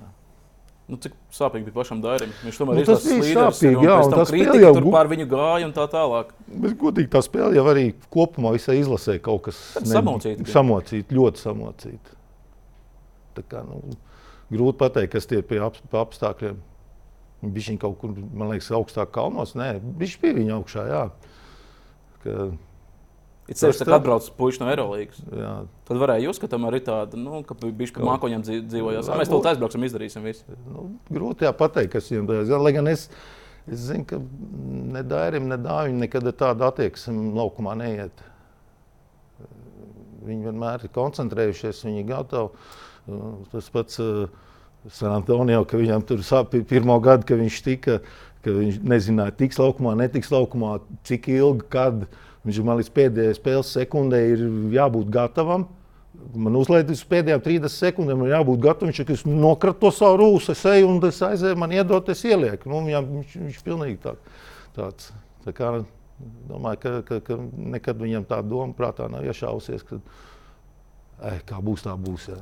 [0.88, 2.30] Nu, cik sāpīgi bija pašam Dairim?
[2.46, 3.58] Viņš tomēr Nu, ir tas bija līderis.
[3.58, 6.30] sāpīgi, ir, jā, un tā spēle jau gu- pār viņu gāja un tā tālāk.
[6.48, 7.82] Bet, godīgi, tā spēle jau arī
[8.14, 10.54] kopumā visai izlasē kaut kas Tāda samocīta bija.
[10.54, 12.16] Samocīta, ļoti samocīta.
[13.36, 13.82] Tā kā, nu,
[14.50, 16.56] grūti pateikt, kas tie ir pie ap, apstākļiem.
[17.44, 19.52] Viņš viņa kaut kur, man liekas, augstāk kalnos.
[19.54, 19.68] Nē,
[20.00, 20.86] viņš bija viņa augšā.
[20.88, 21.02] Jā.
[22.24, 22.48] Ka,
[23.48, 25.20] Ir sevišķi, kad atbrauc puikas no Eirolandes.
[25.88, 29.08] Tad varēja uzskatīt arī tādu, nu, ka bija pa mākoņiem dzīv- dzīvojās.
[29.08, 29.22] Varbūt.
[29.22, 30.56] Mēs to aizbrauksim, izdarīsim visu.
[30.68, 32.52] Nu, grūti jā, pateikt, kas viņam ir.
[32.60, 33.06] Lai gan es,
[33.64, 34.20] es zinu, ka
[34.92, 38.20] ne Dairim, ne Dāvim nekad ar tādu attieksmi laukumā neiet.
[40.28, 42.68] Viņi vienmēr ir koncentrējušies, viņi ir gatavi.
[43.48, 44.28] Tas pats uh,
[44.92, 48.02] San Antonio, ka viņam tur sāp pirmo gadu, kad viņš tika,
[48.44, 52.04] ka viņš nezināja, tiks laukumā, netiks laukumā, cik ilgi, kad.
[52.04, 55.66] Viņš man līdz pēdējai spēles sekundē ir jābūt gatavam.
[56.34, 58.92] Man uzliek uz pēdējām 30 sekundēm, man jābūt gatavam.
[58.92, 62.70] Viņš es nokratu to savu rūsu, es eju un es aizēju, man iedot, es ielieku.
[62.70, 64.16] Nu, viņam, viņš, viņš pilnīgi tā,
[64.76, 65.12] tāds.
[65.44, 65.72] Tā kā,
[66.48, 67.38] domāju, ka, ka, ka
[67.76, 70.00] nekad viņam tā doma prātā nav iešausies, ka
[71.22, 72.28] ai, kā būs, tā būs.
[72.32, 72.40] Jā.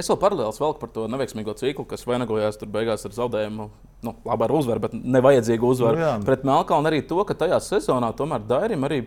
[0.00, 3.68] Es vēl paralēli velku par to neveiksmīgo ciklu, kas vainagojās tur beigās ar zaudējumu.
[4.02, 5.98] Nu, labi, ar uzvaru, bet nevajadzīgu uzvaru.
[5.98, 6.12] Nu, jā.
[6.26, 9.04] Pret Melkalnu arī to, ka tajā sezonā tomēr Dairim arī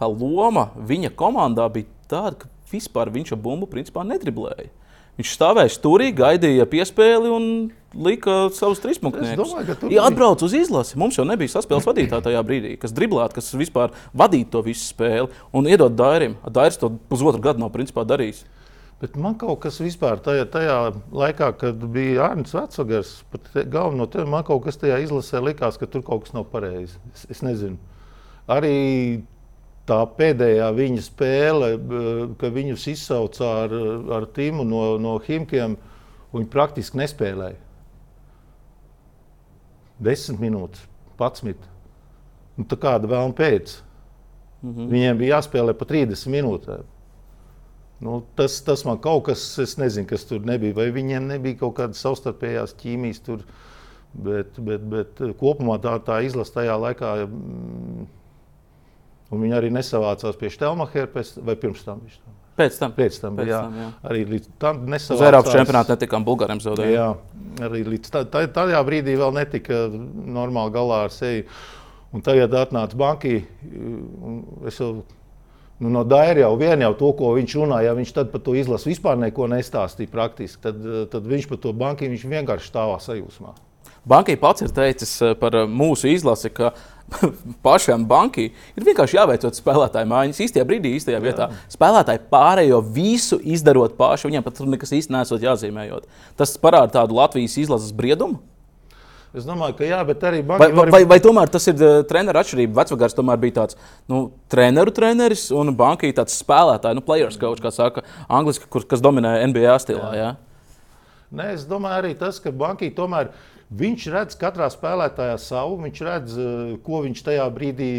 [0.00, 4.70] tā loma viņa komandā bija tāda, ka vispār viņš ar bumbu principā nedriblēja.
[5.18, 7.46] Viņš stāvēja stūrī, gaidīja piespēli un
[7.92, 9.34] lika savus trīspunktus.
[9.36, 13.34] tur Ja bija- atbrauc uz izlasi, mums jau nebija saspēles vadītāja tajā brīdī, kas driblētu,
[13.34, 16.36] kas vispār vadītu to visu spēli un iedot Dairim.
[16.48, 18.44] Dairis to pusotru gadu nav principā darījis.
[19.00, 24.24] Bet man kaut kas vispār tajā, tajā laikā, kad bija Arnēs Vecogars, pat galveno te,
[24.24, 26.96] man kaut kas tajā izlasē likās, ka tur kaut kas nav pareizi.
[27.14, 27.76] Es, es nezinu.
[28.48, 29.22] Arī
[29.90, 31.70] tā pēdējā viņa spēle,
[32.38, 33.74] ka viņus izsauca ar,
[34.20, 35.76] ar Timu no, no Himkiem,
[36.34, 37.58] viņi praktiski nespēlēja.
[40.00, 40.86] Desmit minūtes,
[41.20, 41.60] patsmit.
[42.56, 43.80] Nu, tā kāda vēl pēc.
[44.62, 44.88] Mm -hmm.
[44.92, 46.84] Viņiem bija jāspēlē pa 30 minūtēm.
[48.00, 50.74] Nu, tas, tas man kaut kas, es nezinu, kas tur nebija.
[50.74, 53.44] Vai viņiem nebija kaut kādas savstarpējās ķīmijas tur.
[54.12, 58.06] Bet, bet, bet kopumā tā, tā izlase tajā laikā, mm,
[59.30, 62.02] un viņi arī nesavācās pie Štelmachera vai pirms tam.
[62.60, 63.60] Pēc tam, pēc tam, pēc jā.
[63.64, 63.90] tam jā.
[64.10, 65.20] Arī līdz tam nesavācās.
[65.20, 66.96] Uz Eiropas čempionāta netikām Bulgāriem zaudējumiem.
[66.98, 71.46] Jā, arī līdz tā, tā, tajā brīdī vēl netika normāli galā ar sevi.
[72.10, 73.38] Un tagad atnāca banki.
[74.66, 74.98] Es jau
[75.80, 78.52] Nu, no Daira jau vien jau to, ko viņš runāja, ja viņš tad par to
[78.52, 83.54] izlasu vispār neko nestāstīja praktiski, tad, tad viņš par to banku vienkārši stāvā sajūsmā.
[84.08, 86.72] Bankai pats ir teicis eh, par eh, mūsu izlasi, ka
[87.66, 91.48] pašam bankai ir vienkārši jāveicot spēlētāju mājiņas īstajā brīdī, īstajā vietā.
[91.50, 91.72] Jā.
[91.74, 96.08] Spēlētāji pārējo visu izdarot paši, viņiem pat tur nekas īsti nesot jāzīmējot.
[96.40, 98.40] Tas parāda tādu Latvijas izlases briedumu.
[99.30, 102.40] Es domāju, ka jā, bet arī vai, vai, vai, vai tomēr tas ir uh, treneru
[102.40, 102.74] atšķirība?
[102.80, 103.78] Vecvagars tomēr bija tāds
[104.10, 109.04] nu, treneru treneris un banka tāds spēlētājs, nu, players coach, kā saka angliski, kur, kas
[109.04, 110.10] dominē NBA stilā.
[110.18, 110.32] Jā.
[110.32, 110.32] Jā?
[111.30, 113.30] Nē, es domāju arī tas, ka banka tomēr.
[113.70, 116.38] Viņš redz katrā spēlētājā savu, viņš redz,
[116.82, 117.92] ko viņš tajā brīdī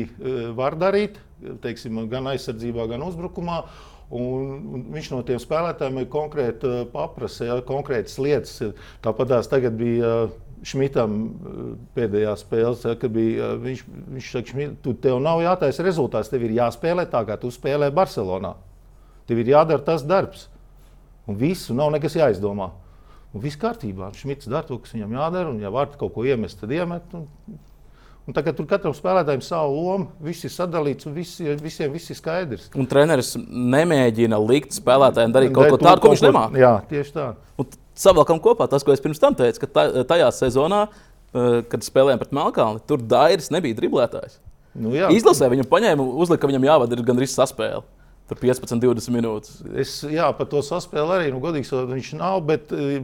[0.57, 1.15] var darīt,
[1.63, 3.61] teiksim, gan aizsardzībā, gan uzbrukumā.
[4.11, 8.57] Un, viņš no tiem spēlētājiem ir konkrēti paprasa, ja, konkrētas lietas.
[9.05, 10.27] Tāpat tās tagad bija
[10.61, 11.61] Šmitam eh,
[11.95, 16.45] pēdējā spēlē, ja, kad bija, eh, viņš, viņš Šmit, tu tev nav jātaisa rezultāts, tev
[16.45, 18.53] ir jāspēlē tā, kā tu spēlē Barcelonā.
[19.29, 20.47] Tev ir jādara tas darbs.
[21.29, 22.71] Un visu nav nekas jāizdomā.
[23.31, 24.11] Un viss kārtībā.
[24.17, 27.13] Šmits dara to, kas viņam jādara, un ja var kaut ko iemest, tad iemet.
[27.15, 27.27] Un,
[28.29, 32.17] Un tagad tur katram spēlētājam savu lomu, viss ir sadalīts un visi, visiem viss ir
[32.19, 32.67] skaidrs.
[32.77, 36.61] Un treneris nemēģina likt spēlētājiem darīt kaut ko tādu, ko viņš nemāķi.
[36.61, 37.25] Jā, tieši tā.
[37.59, 42.21] Un savalkam kopā tas, ko es pirms tam teicu, ka tajā sezonā, eh, kad spēlējām
[42.21, 44.37] pret Melnkalni, tur Dairis nebija driblētājs.
[44.77, 45.09] Nu, jā.
[45.11, 47.81] Izlasē viņam paņēma, uzlika, ka viņam jāvada gandrīz saspēle.
[48.31, 49.57] Tur 15, 20 minūtes.
[49.75, 53.01] Es jā, par to saspēli arī nu, godīgi sakot, viņš nav, bet eh,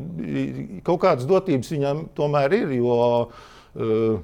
[0.88, 2.72] kaut kādas dotības viņam tomēr ir.
[2.78, 2.96] Jo,
[3.76, 4.22] uh,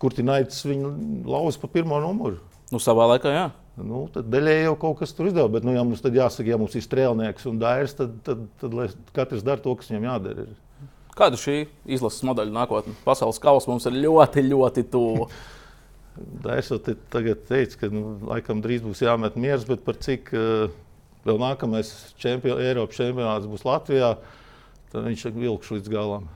[0.00, 0.90] Kurtināts viņu
[1.28, 2.36] lauza pa pirmo numuru.
[2.68, 3.46] Nu, savā laikā, jā.
[3.80, 5.50] Nu, tad daļai jau kaut kas tur izdevās.
[5.56, 8.76] Bet, nu, ja mums tad jāsaka, ja mums ir strēlnieks un dairs, tad, tad, tad,
[8.76, 10.46] tad katrs dara to, kas viņam jādara.
[11.16, 11.62] Kāda šī
[11.96, 12.92] izlases modeļa nākotne?
[13.08, 15.30] Pasaules kausa mums ir ļoti, ļoti tuvu.
[16.14, 20.70] Te tagad teica, ka nu, laikam drīz būs jāmet miers, bet par cik uh,
[21.26, 21.90] vēl nākamais
[22.22, 24.14] čempion, Eiropas čempionāts būs Latvijā,
[24.92, 26.28] tad viņš ir vilkšs līdz galam.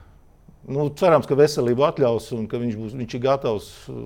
[0.68, 4.02] Nu, cerams, ka veselība atļaus un ka viņš, būs, viņš ir gatavs uh,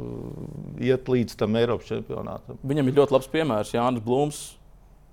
[0.85, 2.61] iet līdz tam Eiropas čempionātam.
[2.61, 4.43] Viņam ir ļoti labs piemērs Jānis Blūms.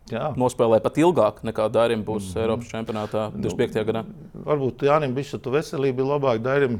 [0.09, 0.31] Jā.
[0.41, 2.43] Nospēlēja pat ilgāk nekā Dārim būs mm -hmm.
[2.43, 3.75] Eiropas čempionātā 25.
[3.75, 4.05] Nu, gadā.
[4.45, 6.43] Varbūt Jānis Bišķa veselība ir labāka.
[6.43, 6.79] Dārim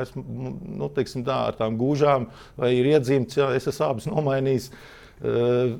[0.00, 4.72] es, nu, teiksim, tā, ar tām gūžām, vai ir iedzīmts, ja es esmu abas nomainījis.
[5.18, 5.74] Uh,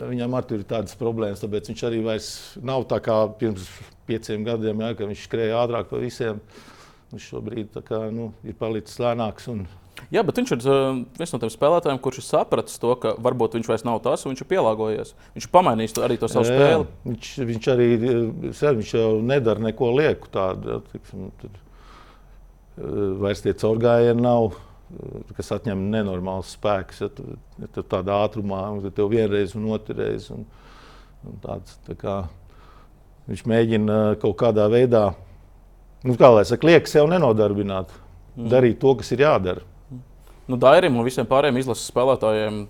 [0.00, 2.28] viņam arī ir tādas problēmas, tāpēc viņš arī vairs
[2.64, 3.68] nav tā kā pirms
[4.08, 6.42] pieciem gadiem, ja, kad viņš skrēja ātrāk par visiem.
[7.14, 9.46] Viņš šobrīd kā, nu, ir palicis lēnāks.
[9.52, 9.64] Un...
[10.12, 13.54] Jā, bet viņš ir uh, viens no tiem spēlētājiem, kurš ir sapratis to, ka varbūt
[13.58, 15.12] viņš vairs nav tas, un viņš ir pielāgojies.
[15.36, 16.88] Viņš ir pamainījis to, arī to savu jā, spēli.
[17.12, 17.88] Viņš, viņš arī
[18.56, 20.74] ser, viņš jau nedara neko lieku tādu.
[20.74, 21.60] Ja, tiksim, tad,
[22.76, 27.02] vairs tie caurgājieni nav, uh, kas atņem nenormāls spēks.
[27.04, 30.30] Ja, tu, ja tu tādā ātrumā, tad tev vienreiz un otrreiz.
[30.34, 30.46] Un,
[31.24, 32.18] un tāds, tā kā,
[33.30, 35.08] viņš mēģina kaut kādā veidā
[36.04, 37.92] nu, kā lai saka, liekas sev nenodarbināt,
[38.36, 38.48] mm.
[38.52, 39.64] darīt to, kas ir jādara.
[40.44, 42.64] Nu, Dairim un visiem pārējiem izlases spēlētājiem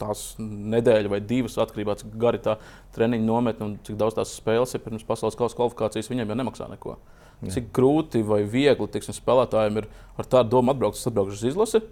[0.00, 2.58] tās nedēļa vai divas atkarībā no tā, cik gari tā
[2.96, 6.68] treniņa nometne un cik daudz tās spēles ir pirms pasaules kausa kvalifikācijas, viņiem jau nemaksā
[6.72, 6.96] neko.
[7.42, 7.56] Jā.
[7.56, 9.88] Cik grūti vai viegli tiksim, spēlētājiem ir
[10.20, 11.82] ar tādu domu atbraukt, atbraukt uz izlasi.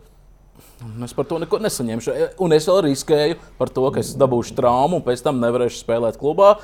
[1.04, 2.12] Es par to neko nesaņemšu.
[2.44, 6.20] Un es vēl riskēju par to, ka es dabūšu traumu un pēc tam nevarēšu spēlēt
[6.20, 6.54] klubā.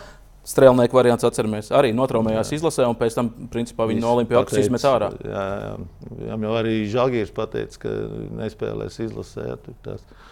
[0.46, 1.72] Strēlnieku variants atceramies.
[1.74, 2.60] Arī notraumējās jā.
[2.60, 5.08] izlasē, un pēc tam principā, viņi no Olimpijas izmet ārā.
[5.26, 5.72] Jā, jā.
[6.28, 7.94] jā jau arī Žalgiris pateica, ka
[8.44, 9.48] nespēlēs izlasē.
[9.48, 9.56] Jā,
[9.96, 10.25] uh,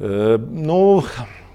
[0.00, 0.78] nu,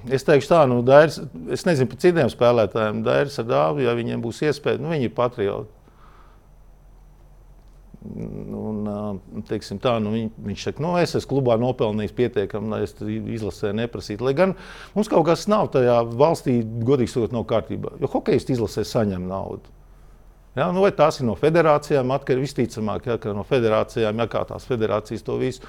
[0.08, 1.20] es teikšu tā, nu, Dairis,
[1.52, 3.04] es nezinu par citiem spēlētājiem.
[3.06, 5.76] Dairis ar dāvu, ja viņiem būs iespēja, nu, viņi ir patrioti.
[8.00, 8.86] Un,
[9.50, 13.74] teiksim, tā, nu, viņ, viņš saka, nu, es esmu klubā nopelnījis pietiekami, lai es izlasē
[13.76, 14.24] neprasītu.
[14.24, 14.56] Lai gan
[14.96, 17.98] mums kaut kas nav tajā valstī, godīgi sakot, nav kārtībā.
[18.00, 19.76] Jo hokejisti izlasē saņem naudu.
[20.56, 24.66] Ja, nu, vai tās ir no federācijām, atkarīgs visticamāk, ja, no federācijām, ja kā tās
[24.68, 25.68] federācijas to visu.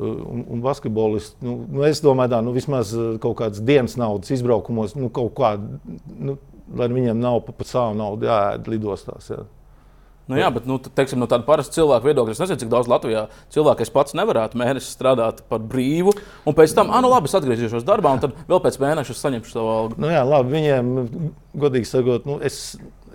[0.00, 4.94] Un, un basketbolists, nu, nu, es domāju, ka nu, vismaz kaut kādas dienas naudas izbraukumos,
[4.96, 5.80] nu, kaut kāda,
[6.16, 6.38] nu,
[6.78, 9.28] lai viņiem nav pa, pa savu naudu jāēd lidostās.
[9.28, 9.42] Ja.
[10.30, 13.26] Nu, jā, bet nu, teiksim, no tāda parasta cilvēka viedokļa, es nezinu, cik daudz Latvijā
[13.52, 16.14] cilvēku es pats nevarētu mēnesi strādāt par brīvu,
[16.46, 19.52] un pēc tam, ah, nu labi, es atgriezīšos darbā, un tad vēl pēc mēneša saņemšu
[19.52, 19.98] savu algu.
[20.00, 20.92] Nu, jā, labi, viņiem,
[21.66, 22.62] godīgi sakot, nu, es,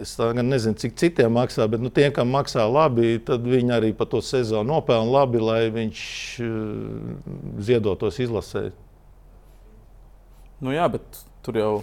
[0.01, 4.09] es nezinu, cik citiem maksā, bet nu, tiem, kam maksā labi, tad viņi arī par
[4.11, 6.01] to sezonu nopelna labi, lai viņš
[6.45, 7.33] uh,
[7.67, 8.69] ziedotos izlasē.
[10.61, 11.73] Nu, jā, bet tur jau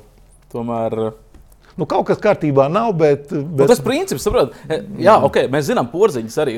[0.54, 0.98] tomēr.
[1.08, 1.20] Uh,
[1.74, 3.26] Nu, kaut kas kārtībā nav, bet.
[3.32, 3.64] Bet...
[3.64, 6.54] Nu, tas princips, saprot, e, jā, ok, mēs zinām, porziņš arī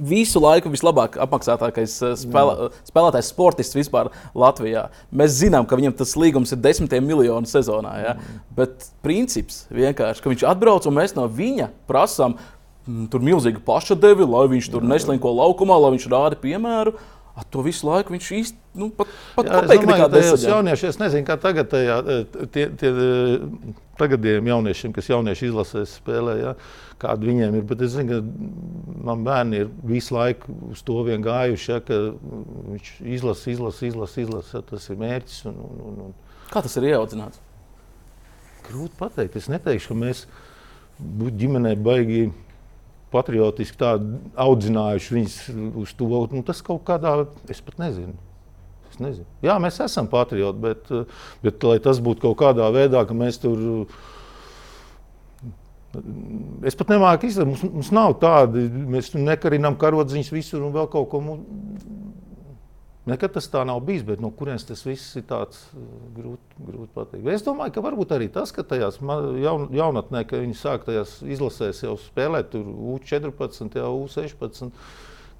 [0.00, 4.88] visu laiku vislabāk apmaksātākais e, spēlē, spēlētājs, sportists vispār Latvijā.
[5.14, 7.94] Mēs zinām, ka viņam tas līgums ir desmitiem miljonu sezonā.
[8.02, 8.16] Ja?
[8.16, 8.40] Mm.
[8.58, 14.28] Bet princips vienkārši, ka viņš atbrauc un mēs no viņa prasām mm, tur milzīgu pašadevi,
[14.28, 16.96] lai viņš tur neslinko laukumā, lai viņš rāda piemēru.
[17.38, 20.98] A, to visu laiku viņš īstenībā nu, pat, pat Jā, domāju, ka tajos jauniešos, es
[21.00, 22.90] nezinu, kā tagad tajā, e, tie, tie
[23.98, 26.54] tagadiem jauniešiem, kas jaunieši izlasēs spēlē, ja,
[27.02, 27.64] kāda viņiem ir.
[27.70, 31.98] Bet es zinu, ka man bērni ir visu laiku uz to vien gājuši, ja, ka
[32.74, 34.62] viņš izlasa, izlasa, izlasa, izlasa.
[34.70, 35.40] Tas ir mērķis.
[35.50, 36.44] Un, un, un, un.
[36.50, 37.42] Kā tas ir ieaudzināts?
[38.68, 39.40] Grūti pateikt.
[39.40, 40.24] Es neteikšu, ka mēs
[41.40, 42.28] ģimenē baigi
[43.10, 43.92] patriotiski
[44.38, 45.38] audzinājuši viņus
[45.82, 46.10] uz to.
[46.32, 47.14] Nu, tas kaut kādā,
[47.50, 48.16] es pat nezinu
[49.00, 49.26] nezinu.
[49.44, 50.90] Jā, mēs esam patrioti, bet,
[51.44, 53.86] bet lai tas būtu kaut kādā veidā, ka mēs tur.
[56.66, 61.08] Es pat nemāku izdarīt, mums, mums nav tādi, mēs nekarinām karodziņus visur un vēl kaut
[61.10, 61.22] ko.
[63.08, 65.62] Nekad tas tā nav bijis, bet no kurienes tas viss ir tāds
[66.16, 67.28] grūti, grūti pateikt.
[67.32, 71.80] Es domāju, ka varbūt arī tas, ka tajās jaun, jaunatnē, ka viņi sāk tajās izlasēs
[71.86, 74.74] jau spēlēt, tur U14, jau U16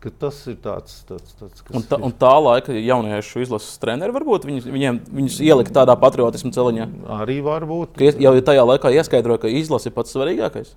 [0.00, 2.04] Tas ir tāds, tāds, tāds kas un tā, ir.
[2.06, 6.86] Un tā laika jauniešu izlases treneri varbūt viņus, viņiem, viņus ielika tādā patriotismu celiņā.
[7.18, 7.98] Arī varbūt.
[8.00, 10.72] Ka jau tajā laikā ieskaidroja, ka izlase ir pats svarīgākais.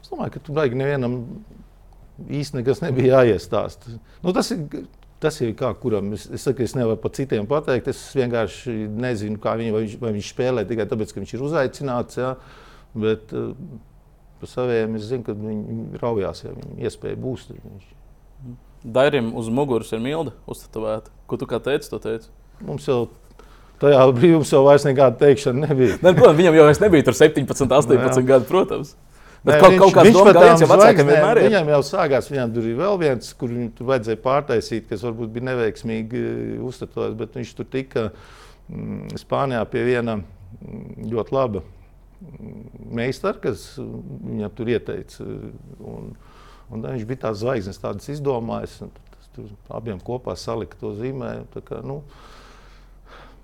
[0.00, 1.18] Es domāju, ka tur vajag nevienam
[2.24, 3.98] īsti nekas nebija jāiestāsta.
[4.24, 4.64] Nu, tas ir.
[5.18, 6.12] Tas ir kā kuram.
[6.14, 7.90] Es, es saku, es nevaru par citiem pateikt.
[7.90, 11.44] Es vienkārši nezinu, kā viņi, vai viņš, vai viņš spēlē tikai tāpēc, ka viņš ir
[11.48, 12.20] uzaicināts.
[12.20, 12.32] Ja?
[12.98, 13.50] Bet uh,
[14.38, 17.48] par saviem es zinu, ka viņi raujās, ja viņiem iespēja būs.
[17.54, 17.94] Viņš,
[18.84, 21.10] Dairim uz muguras ir milda uzstādīta.
[21.26, 21.90] Ko tu kā teici?
[21.90, 22.30] To teici?
[22.62, 23.08] Mums jau
[23.82, 25.98] tajā brīdī jau vairs nekāda teikšana nebija.
[26.04, 28.94] ne, protams, viņam jau nebija 17, 18 gadi, protams.
[29.48, 31.48] Bet kaut, viņš, kaut kāds doma gājiens jau vecākiem vienmēr ir.
[31.48, 35.34] Viņam jau sākās, viņam tur ir vēl viens, kur viņu tur vajadzēja pārtaisīt, kas varbūt
[35.34, 41.64] bija neveiksmīgi eh, uzstādīts, bet viņš tur tika mm, Spānijā pie viena mm, ļoti laba
[41.64, 42.64] mm,
[43.00, 45.28] meistara, kas viņam tur ieteica.
[45.78, 46.12] Un,
[46.68, 48.80] Un viņš bija tāds zvaigznes, tādas izdomājis.
[49.36, 51.62] Tur abiem kopā salika to zīmējumu.
[51.86, 52.00] Nu,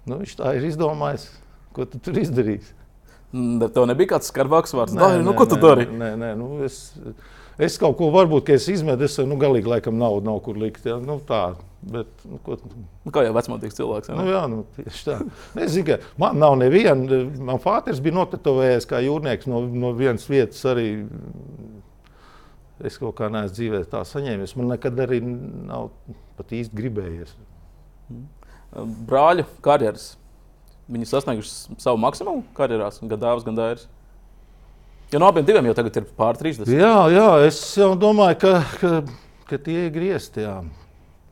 [0.04, 1.28] nu, viņš tā ir izdomājis,
[1.76, 2.74] ko tu tur izdarīsi.
[3.34, 4.94] Bet tev nebija kāds skarbāks vārds.
[4.94, 5.88] Nē, nē, nu, ko tu dari?
[5.90, 6.94] Nē, nē, nu, es,
[7.58, 10.86] es kaut ko varbūt, ka izmetu, es nu, galīgi laikam naudu nav kur likt.
[10.86, 11.00] Ja?
[11.02, 11.48] Nu, tā,
[11.84, 12.56] Bet, nu, ko...
[13.04, 14.10] nu, kā jau vecmātīgs cilvēks.
[14.16, 15.16] Nu, jā, nu, tieši tā.
[15.60, 17.20] Es zinu, ka man nav neviena.
[17.36, 20.88] Man fāters bija notetovējies kā jūrnieks no, no vienas vietas arī
[22.84, 24.56] es kaut kā neesmu dzīvē tā saņēmis.
[24.60, 25.90] Man nekad arī nav
[26.38, 27.36] pat īsti gribējies.
[29.08, 30.14] Brāļu karjeras.
[30.90, 33.88] Viņi sasnieguši savu maksimumu karjerās, gan dāvāts, gan dārsts.
[35.12, 36.68] Jo no abiem diviem jau tagad ir pār 30.
[36.74, 38.90] Jā, jā es jau domāju, ka, ka,
[39.48, 40.44] ka tie ir griezti.
[40.44, 40.58] Jā.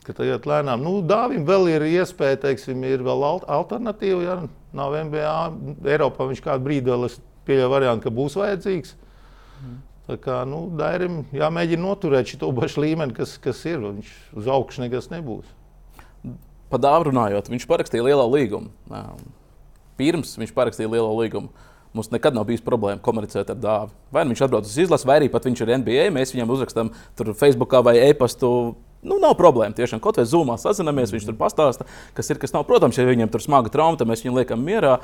[0.07, 4.23] Ka tagad lēnām, nu, dāvim vēl ir iespēja, teiksim, ir vēl alternatīva.
[4.25, 4.37] Ja
[4.77, 5.37] nav MBA,
[5.95, 7.09] Eiropā viņš kādu brīdi vēl
[7.47, 8.95] pieļauj variantu, ka būs vajadzīgs.
[9.63, 9.77] Mm.
[10.09, 13.83] Tā kā nu, Dairim jāmēģina noturēt šo pašu līmeni, kas, kas ir.
[13.85, 15.47] Viņš uz augšu nekas nebūs.
[16.73, 18.73] Par dāvanu runājot, viņš parakstīja lielo līgumu.
[20.01, 21.53] Pirms viņš parakstīja lielo līgumu.
[21.93, 23.93] Mums nekad nav bijis problēma komunicēt ar dāvanu.
[24.15, 26.07] Vai nu viņš atbrauc uz izlasi, vai arī pat viņš ir NBA.
[26.15, 28.49] Mēs viņam uzrakstām tur Facebook vai e-pastu.
[29.03, 29.77] Nu, nav problēma.
[29.77, 31.85] Tiešām kaut vai zūmā sazināmies, viņš tur pastāsta,
[32.17, 32.65] kas ir, kas nav.
[32.69, 35.01] Protams, ja viņam tur smaga trauma, tad mēs viņu liekam mierā.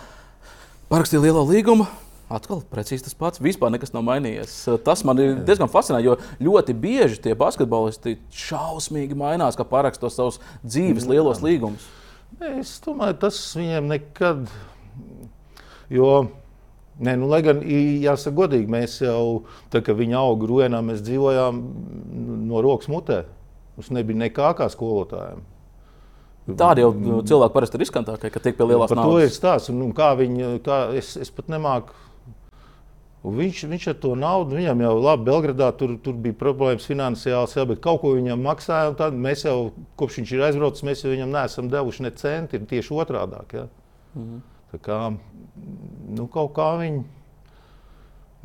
[0.89, 1.85] Parakstīja lielo līgumu,
[2.29, 3.41] Atkal precīzi tas pats.
[3.41, 4.53] Vispār nekas nav mainījies.
[4.85, 10.37] Tas man ir diezgan fascinējoši, jo ļoti bieži tie basketbolisti šausmīgi mainās, ka paraksta savus
[10.61, 11.87] dzīves lielos līgumus.
[12.45, 14.45] Es domāju, tas viņiem nekad.
[15.93, 16.13] Jo,
[16.99, 21.61] Nē, nu, lai gan, jāsaka, godīgi, mēs jau, tā kā viņi auga ruenā, mēs dzīvojām
[22.49, 23.21] no rokas mutē.
[23.77, 25.45] Mums nebija nekā kā skolotājiem.
[26.59, 29.05] Tādi jau nu, cilvēki parasti ir riskantākie, ka tiek pie lielās naudas.
[29.05, 29.71] Par to ir stāsts.
[29.71, 31.95] Un, kā viņi, kā es, es pat nemāku.
[33.29, 37.67] Viņš, viņš ar to naudu, viņam jau labi, Belgradā tur, tur bija problēmas finansiāls, jā,
[37.69, 38.95] bet kaut ko viņam maksāja.
[38.99, 42.97] Tad mēs jau, kopš viņš ir aizbraucis, mēs jau viņam neesam devuši ne centi, tieši
[42.97, 43.67] otrādi.
[44.17, 44.39] Mhm.
[44.73, 47.07] Tā kā nu, kaut kā viņi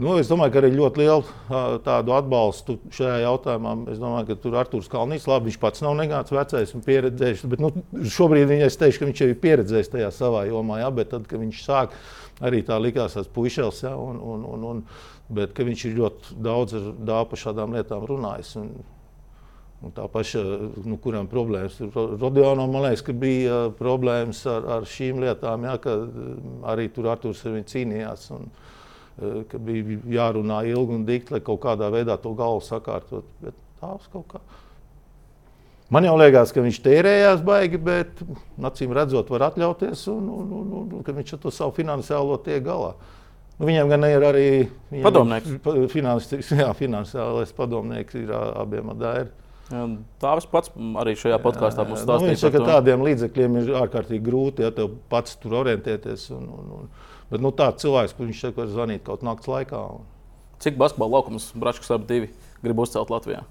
[0.01, 3.75] Nu, es domāju, ka arī ļoti lielu tādu atbalstu šajā jautājumā.
[3.93, 7.43] Es domāju, ka tur Arthurs Kalnīs, labi, viņš pats nav nekāds vecais un pieredzējis.
[7.51, 7.69] Bet nu,
[8.15, 11.27] šobrīd viņai es teikšu, ka viņš jau ir pieredzējis tajā savā jomā, jā, bet tad,
[11.29, 11.93] kad viņš sāk,
[12.41, 14.81] arī tā likās tas puišels, jā, un, un, un, un,
[15.29, 18.55] bet viņš ir ļoti daudz ar par šādām lietām runājis.
[18.63, 18.73] Un,
[19.83, 20.41] Un tā paša,
[20.87, 21.89] nu, kurām problēmas ir.
[21.93, 25.95] Rodionam, man liekas, ka bija problēmas ar, ar šīm lietām, jā, ka
[26.71, 28.29] arī tur Arthurs ar viņu cīnījās.
[28.37, 33.27] Un, uh, ka bija jārunā ilgi un dikti, lai kaut kādā veidā to galvu sakārtot.
[33.43, 34.43] Bet tās kaut kā.
[35.93, 38.23] Man jau liekas, ka viņš tērējās baigi, bet
[38.71, 42.63] acīm redzot, var atļauties, un, un, un, un ka viņš ar to savu finansiālo tiek
[42.65, 42.95] galā.
[43.59, 44.47] Nu, viņam gan ir arī
[45.03, 45.59] padomnieks.
[45.91, 46.31] Finans,
[46.63, 49.42] jā, finansiālais padomnieks ir abiem adēri.
[50.21, 50.71] Tā viņš pats
[51.01, 52.27] arī šajā podkāstā mums stāstīja.
[52.27, 56.29] Nu, viņš saka, ka tādiem līdzekļiem ir ārkārtīgi grūti, ja tev pats tur orientēties.
[56.35, 56.93] Un, un, un,
[57.33, 59.79] Bet nu, tāds cilvēks, kurš šeit var zvanīt kaut naktas laikā.
[59.95, 60.03] Un...
[60.61, 62.29] Cik basketbola laukums Bračkas ap divi
[62.63, 63.41] grib uzcelt Latvijā?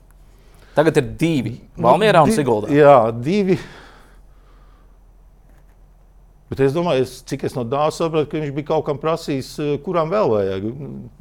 [0.76, 1.56] Tagad ir divi.
[1.76, 2.70] Valmierā un Siguldā.
[2.72, 3.58] Jā, divi.
[6.52, 9.50] Bet es domāju, es, cik es no dāvana sapratu, ka viņš bija kaut kam prasījis,
[9.64, 10.66] eh, kuram vēl vajag.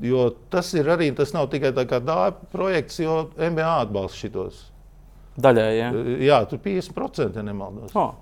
[0.03, 4.65] Jo tas ir arī, tas nav tikai tā kā dāvana projekts, jo MBA atbalsta šitos.
[5.41, 5.87] Daļai, jā.
[6.27, 7.95] Jā, tur 50% nemaldos.
[7.97, 8.13] Oh.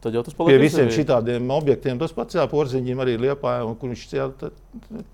[0.00, 0.56] Tad jau tas paliek.
[0.56, 4.56] Pie visiem šādiem objektiem tas pats, jā, porziņiem arī liepājā, un kur viņš jā, tad,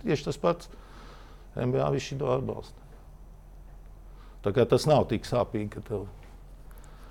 [0.04, 0.70] tieši tas pats.
[1.56, 2.86] MBA viņš to atbalsta.
[4.44, 6.04] Tā kā tas nav tik sāpīgi, ka tev.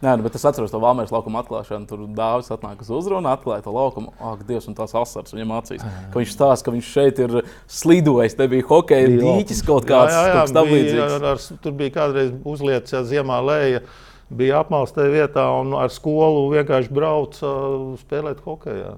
[0.05, 1.87] Nē, nu, bet es atceros to Vālmēras laukuma atklāšanu.
[1.89, 4.11] Tur dāvis atnāk uz uzrunu, atklāja to laukumu.
[4.21, 5.85] Ak, Dievs, un tās asaras viņam acīs.
[6.13, 7.33] Ka viņš stāsta, ka viņš šeit ir
[7.65, 8.37] slidojis.
[8.37, 11.57] Te bija hokeja dīķis kaut kāds tāds-.
[11.63, 13.81] Tur bija kādreiz uzlietas, ja ziemā lēja
[14.29, 17.57] bija apmalstē vietā un ar skolu vienkārši brauca
[18.05, 18.97] spēlēt hokeju.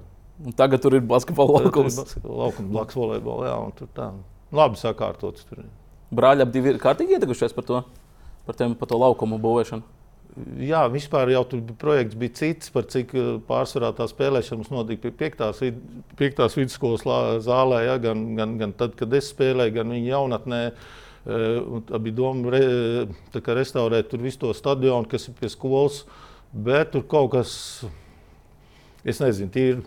[0.56, 2.16] Tagad tur ir basketbola laukums.
[2.22, 4.12] Laukums blakus volejbola, jā, un tur tā
[4.52, 5.48] labi sakārtots.
[5.48, 5.64] Tur.
[6.14, 7.82] Brāļi ap divi ir kārtīgi ieteikušies par to,
[8.46, 9.97] par, tiem, par to laukumu būvēšanu.
[10.62, 15.08] Jā, vispār jau tur projekts, bija cits, par cik uh, pārsvarā tā spēlēšana mums notika
[15.08, 15.60] pie 5.
[16.20, 17.04] Vid, vidusskolas
[17.46, 20.62] zālē, ja, gan, gan, gan tad, kad es spēlēju, gan viņa jaunatnē.
[20.68, 26.06] Uh, Tā bija doma re, restaurēt visu to stadionu, kas ir pie skolas,
[26.52, 27.50] bet tur kaut kas,
[29.04, 29.82] es nezinu, tīri.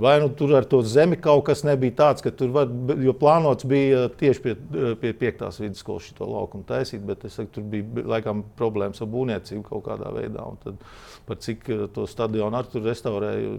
[0.00, 2.68] Vai nu tur ar to zemi kaut kas nebija tāds, ka tur var,
[3.02, 4.54] jo plānots bija tieši pie,
[5.00, 9.64] pie piektās vidusskolas šo laukumu taisīt, bet es saku, tur bija laikam problēmas ar būvniecību
[9.66, 10.46] kaut kādā veidā.
[10.64, 10.84] Tad,
[11.26, 13.56] par cik to stadionu ar tur restaurēju,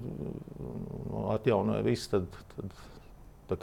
[1.36, 2.91] atjaunoja visu, tad, tad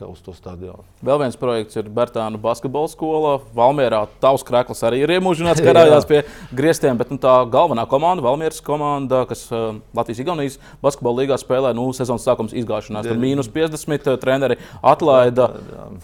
[0.07, 0.84] uz to stadionu.
[1.05, 3.32] Vēl viens projekts ir Bertāna basketbola skola.
[3.57, 6.22] Valmjerā tavs krēsls arī ir iemūžināts, karājās pie
[6.55, 11.89] griestiem, bet nu, tā galvenā komanda, Valmjeras komanda, kas uh, Latvijas-Igaunijas basketbola līgā spēlē, nu,
[11.97, 13.09] sezonas sākums izgāšanās.
[13.09, 15.51] Tur mīnus 50 uh, treneri atlaida.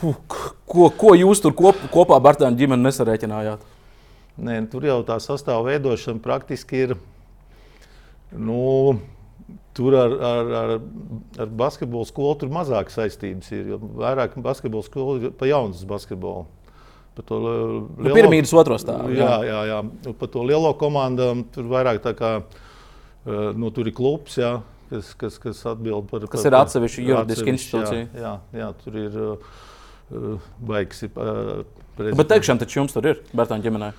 [0.01, 0.18] Fuh,
[0.66, 3.72] ko, ko jūs tur kop, kopā Bertāna ģimeni nesarēķinājāt?
[4.35, 6.95] Nē, tur jau tā sastāvā veidošana praktiski ir.
[8.35, 8.99] Nu,
[9.76, 10.70] Tur ar, ar, ar,
[11.45, 13.72] ar basketbolu skolu tur mazāk saistības ir.
[13.76, 16.47] Vairāk basketbola skola ir pa jaunas basketbolu.
[17.14, 19.12] Par to lielo, nu, piramīdas otro stāvu.
[19.14, 19.80] Jā, jā, jā.
[20.18, 22.30] Par to lielo komandu tur vairāk tā kā
[23.24, 24.38] nu, tur ir klubs.
[24.40, 24.57] Jā.
[24.90, 26.26] Kas, kas, kas atbild par?
[26.30, 28.09] Kas par, ir atsevišķa juridiska institūcija?
[28.14, 31.05] Jā, jā, jā, tur ir uh, baigs.
[31.09, 31.64] Uh,
[31.99, 33.95] Bet teikšana taču jums tur ir, Bērtāņa ģimenei.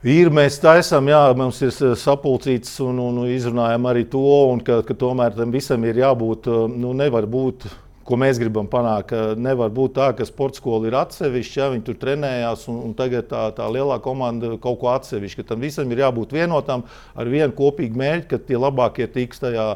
[0.00, 4.94] Ir, mēs taisām, jā, mums ir sapulcīts un, un izrunājam arī to, un ka, ka
[4.96, 7.66] tomēr tam visam ir jābūt, nu, nevar būt.
[8.08, 11.98] Ko mēs gribam panākt, nevar būt tā, ka sporta skola ir atsevišķa, ja viņi tur
[12.00, 15.44] trenējās, un, un tagad tā, tā lielā komanda kaut ko atsevišķa.
[15.52, 19.68] Tam visam ir jābūt vienotam ar vienu kopīgu mērķi, ka tie labākie tiks tajā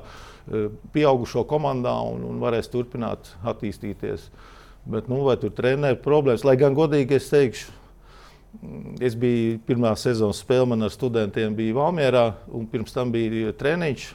[0.97, 4.31] pieaugušo komandā un, un varēs turpināt attīstīties.
[4.89, 7.84] Bet, nu, vai tur trenēri problēmas, lai gan godīgi es teikšu,
[9.03, 14.07] Es biju pirmā sezonas spēle, man ar studentiem bija Valmjerā, un pirms tam bija treniņš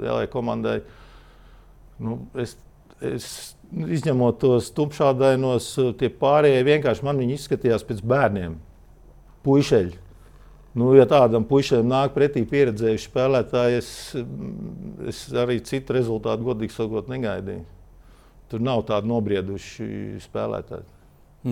[0.00, 0.80] lielai komandai.
[2.00, 2.54] Nu, es,
[3.04, 3.30] es,
[3.70, 8.56] izņemot tos tumšādainos, tie pārējie vienkārši man izskatījās pēc bērniem,
[9.46, 9.98] puišeļi.
[10.78, 13.88] Nu, ja tādam puišam nāk pretī pieredzējuši spēlētāji, es,
[15.10, 17.64] es arī citu rezultātu, godīgi sakot, negaidīju.
[18.50, 19.88] Tur nav tādi nobrieduši
[20.22, 20.86] spēlētāji.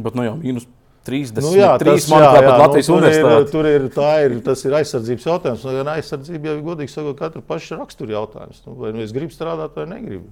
[0.05, 0.69] Bet nu jau mīnus
[1.09, 3.49] 30, nu, jā, tas, manuprāt, jā, jā, Latvijas nu, universitāte.
[3.51, 5.65] Tur ir, tur ir, ir, tas ir aizsardzības jautājums.
[5.65, 8.63] Nu, gan aizsardzība ir godīgi sakot, katra paša rakstura jautājums.
[8.67, 10.29] Nu, vai nu es gribu strādāt vai negribu.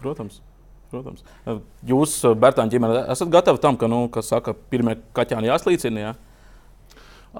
[0.00, 0.40] Protams.
[0.92, 1.24] Protams.
[1.88, 6.06] Jūs, Bērtāņa ģimene, esat gatavi tam, ka, nu, kas saka, pirmie kaķāni jāslīcina?
[6.06, 6.14] Jā?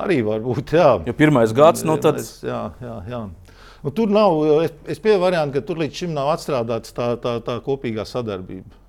[0.02, 0.90] Arī var būt, jā.
[1.04, 2.22] Jo pirmais gads, nu tad.
[2.44, 3.24] Jā, jā, jā.
[3.82, 7.34] Nu, tur nav, es, es pieņemu variantu, ka tur līdz šim nav atstrādāta tā, tā,
[7.44, 8.81] tā kopīgā sadarbība.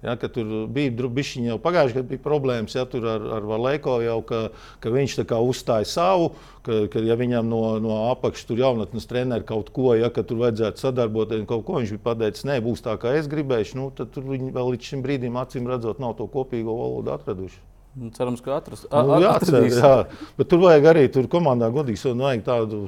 [0.00, 4.40] Ja, tur bija bišķiņi jau pagājušajā gadā problēmas ja, ar, ar Valēko, jau, ka,
[4.80, 6.30] ka viņš uzstāja savu,
[6.64, 10.80] ka, ka ja viņam no, no apakšas tur jaunatnes treneri kaut ko, ja tur vajadzētu
[10.86, 14.54] sadarboties, kaut ko viņš bija pateicis, nē, būs tā, kā es gribēšu, nu, tad viņi
[14.56, 17.69] vēl līdz šim brīdim acīm redzot nav to kopīgo valodu atraduši.
[18.00, 19.94] Nu, cerams, ka atrast, nu, jā, cer, jā,
[20.38, 22.78] bet tur vajag arī tur komandā godīgi vajag tādu,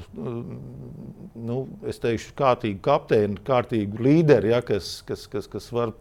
[1.37, 1.57] nu,
[1.91, 5.93] es teikšu, kārtīgu kapteini, kārtīgu līderi, ja, kas, kas, kas, kas var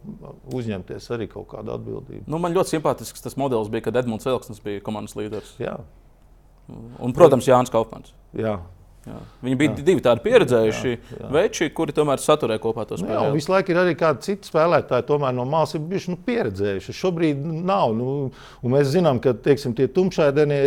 [0.56, 2.24] uzņemties arī kaut kādu atbildību.
[2.32, 5.58] Nu, man ļoti simpātisks tas modelis bija, kad Edmunds Elksnis bija komandas līderis.
[5.60, 5.76] Jā.
[6.72, 8.16] Un, protams, Jānis Kaufmans.
[8.38, 8.62] Jā.
[9.02, 9.16] Jā.
[9.42, 9.84] Viņi bija jā.
[9.86, 11.28] divi tādi pieredzējuši jā, jā.
[11.34, 13.16] veči, kuri tomēr saturēja kopā to spēli.
[13.16, 16.94] Jā, visu laiku ir arī kādi citi spēlētāji, tomēr no malas ir bijuši nu, pieredzējuši.
[17.00, 17.96] Šobrīd nav.
[17.98, 18.30] Nu,
[18.70, 20.60] mēs zinām, ka teiksim, tie tumšaidenie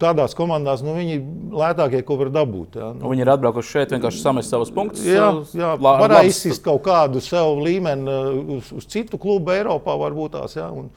[0.00, 1.20] tādās komandās nu, viņi
[1.60, 2.80] lētākie, ko var dabūt.
[2.80, 2.88] Jā.
[2.96, 3.12] Nu.
[3.12, 5.04] Viņi ir atbraukuši šeit vienkārši samest savus punktus.
[5.04, 8.16] Jā, jā varētu izsist kaut kādu sev līmeni
[8.56, 10.56] uz, uz citu klubu Eiropā varbūt tās.
[10.56, 10.88] Jā, un,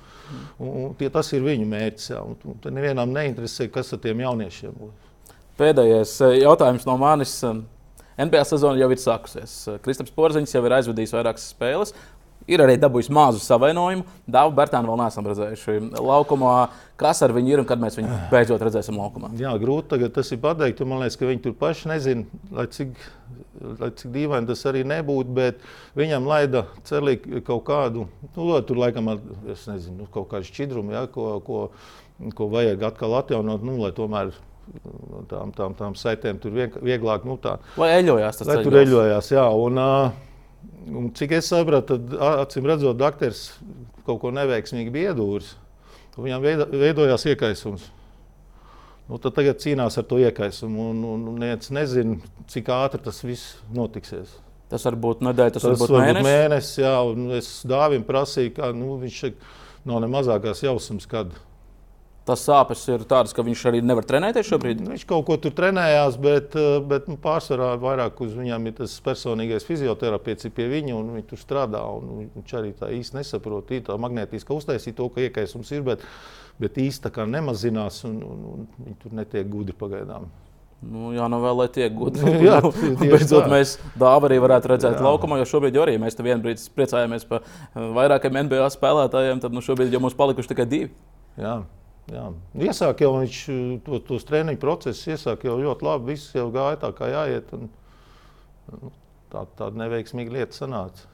[0.64, 2.14] un, un tie, tas ir viņu mērķis.
[2.16, 5.05] Jā, un, un, nevienam neinteresē, kas ar tiem jauniešiem būs.
[5.56, 7.38] Pēdējais eh, jautājums no manis.
[7.48, 7.62] Eh,
[8.20, 9.54] NBA sezona jau ir sākusies.
[9.72, 11.94] Eh, Kristaps Porziņš jau ir aizvadījis vairākas spēles.
[12.52, 14.04] Ir arī dabūjis mazu savainojumu.
[14.30, 16.52] Dāvu Bērtānu vēl neesam redzējuši laukumā.
[17.00, 19.32] Kas ar viņu ir un kad mēs viņu beidzot redzēsim laukumā?
[19.40, 20.84] Jā, grūti tagad tas ir pateikt.
[20.86, 22.92] Man liekas, ka viņi tur paši nezina, lai cik,
[23.80, 25.34] lai cik dīvaini tas arī nebūtu.
[25.40, 25.64] Bet
[25.98, 29.16] viņam laida cerīgi kaut kādu, nu, tur laikam,
[29.56, 31.70] es nezinu, kaut kādu šķidrumu, ja, ko, ko,
[32.38, 34.36] ko vajag atkal atjaunot, nu, lai tomēr
[35.30, 37.26] tām, tām, tām saitēm tur vieglāk.
[37.28, 39.46] Nu, tā, lai eļojās tas lai tur eļojās, jā.
[39.66, 43.48] Un, un, cik es sapratu, tad acīm redzot, doktors
[44.06, 45.54] kaut ko neveiksmīgi bija iedūris.
[46.16, 47.90] Viņam veidojās iekaisums.
[49.06, 50.90] Nu, tad tagad cīnās ar to iekaisumu.
[50.94, 52.16] Un, un, un neviens nezina,
[52.50, 54.32] cik ātri tas viss notiksies.
[54.72, 56.26] Tas var būt nedēļa, tas, tas var būt mēnesis.
[56.26, 56.94] mēnesis jā,
[57.38, 59.20] es dāvim prasīju, ka nu, viņš
[59.86, 61.36] nav ne mazākās jausmas, kad
[62.26, 64.80] Tas sāpes ir tādas, ka viņš arī nevar trenēties šobrīd.
[64.90, 68.96] Viņš kaut ko tur trenējās, bet, eh, bet nu, pārsvarā vairāk uz viņiem ir tas
[69.06, 71.84] personīgais fizioterapeits pie viņa, un viņi tur strādā.
[72.34, 76.02] Viņš arī tā īsti nesaprot, ir tā magnētiska uztaisīta to, ka iekaisums ir, bet,
[76.58, 80.26] bet īsti tā kā nemazinās, un, un, un viņi tur netiek gudri pagaidām.
[80.82, 82.26] Nu, jā, nu vēl lai tiek gudri.
[82.26, 82.58] Nu, jā,
[83.06, 85.06] Beidzot, mēs dāvā arī varētu redzēt jā.
[85.06, 87.46] laukumā, jo šobrīd jau arī mēs te vienu brīdi priecājamies par
[87.76, 90.94] vairākiem NBA spēlētājiem, tad nu, šobrīd jau mums palikuši tikai divi.
[91.38, 91.60] Jā.
[92.14, 92.28] Jā.
[92.68, 93.40] Iesāk jau viņš
[93.86, 96.14] to, tos treniņu procesus, iesāk jau ļoti labi.
[96.14, 97.50] Viss jau gāja tā, kā jāiet.
[97.58, 97.70] Un,
[98.74, 98.92] nu,
[99.34, 101.10] tā, tāda neveiksmīga lieta sanāca.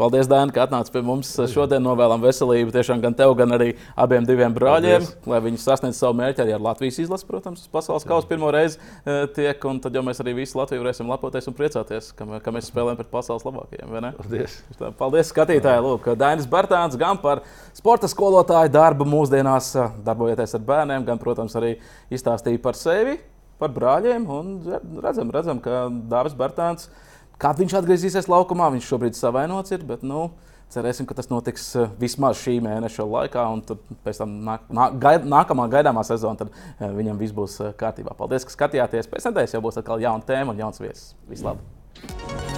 [0.00, 1.28] Paldies, Dārn, ka atnācāt pie mums.
[1.52, 5.28] Šodien novēlam veselību tiešām gan tev, gan arī abiem diviem brāļiem, Paldies.
[5.28, 9.26] lai viņi sasniegtu savu mērķi arī ar Latvijas izlasi, protams, pasaules kausa pirmo reizi e,
[9.36, 9.66] tiek.
[9.84, 13.10] Tad jau mēs arī visi Latviju varēsim lepoties un priecāties, ka, ka mēs spēlējam pret
[13.12, 13.92] pasaules labākajiem.
[14.22, 14.56] Paldies.
[15.02, 15.84] Paldies, skatītāji.
[15.84, 17.44] Lūk, Dainis Bartāns gan par
[17.76, 19.74] sporta skolotāju darbu mūsdienās,
[20.06, 21.74] darbojoties ar bērniem, gan, protams, arī
[22.08, 23.18] izstāstīja par sevi,
[23.60, 24.24] par brāļiem.
[24.32, 24.56] Un
[25.04, 27.09] redzam, redzam ka Dāvis Bartāns ir
[27.40, 30.26] Kad viņš atgriezīsies laukumā, viņš šobrīd savainots ir, bet nu,
[30.74, 35.26] cerēsim, ka tas notiks eh, vismaz šī mēneša laikā, tad pēc tam nāk, nāk, gaid,
[35.28, 38.12] nākamā gaidāmā sezona, tad eh, viņam viss būs eh, kārtībā.
[38.20, 39.08] Paldies, ka skatījāties.
[39.08, 41.12] Pēc nedēļas jau būs atkal jauna tēma un jauns viesis.
[41.32, 42.49] Vislabāk!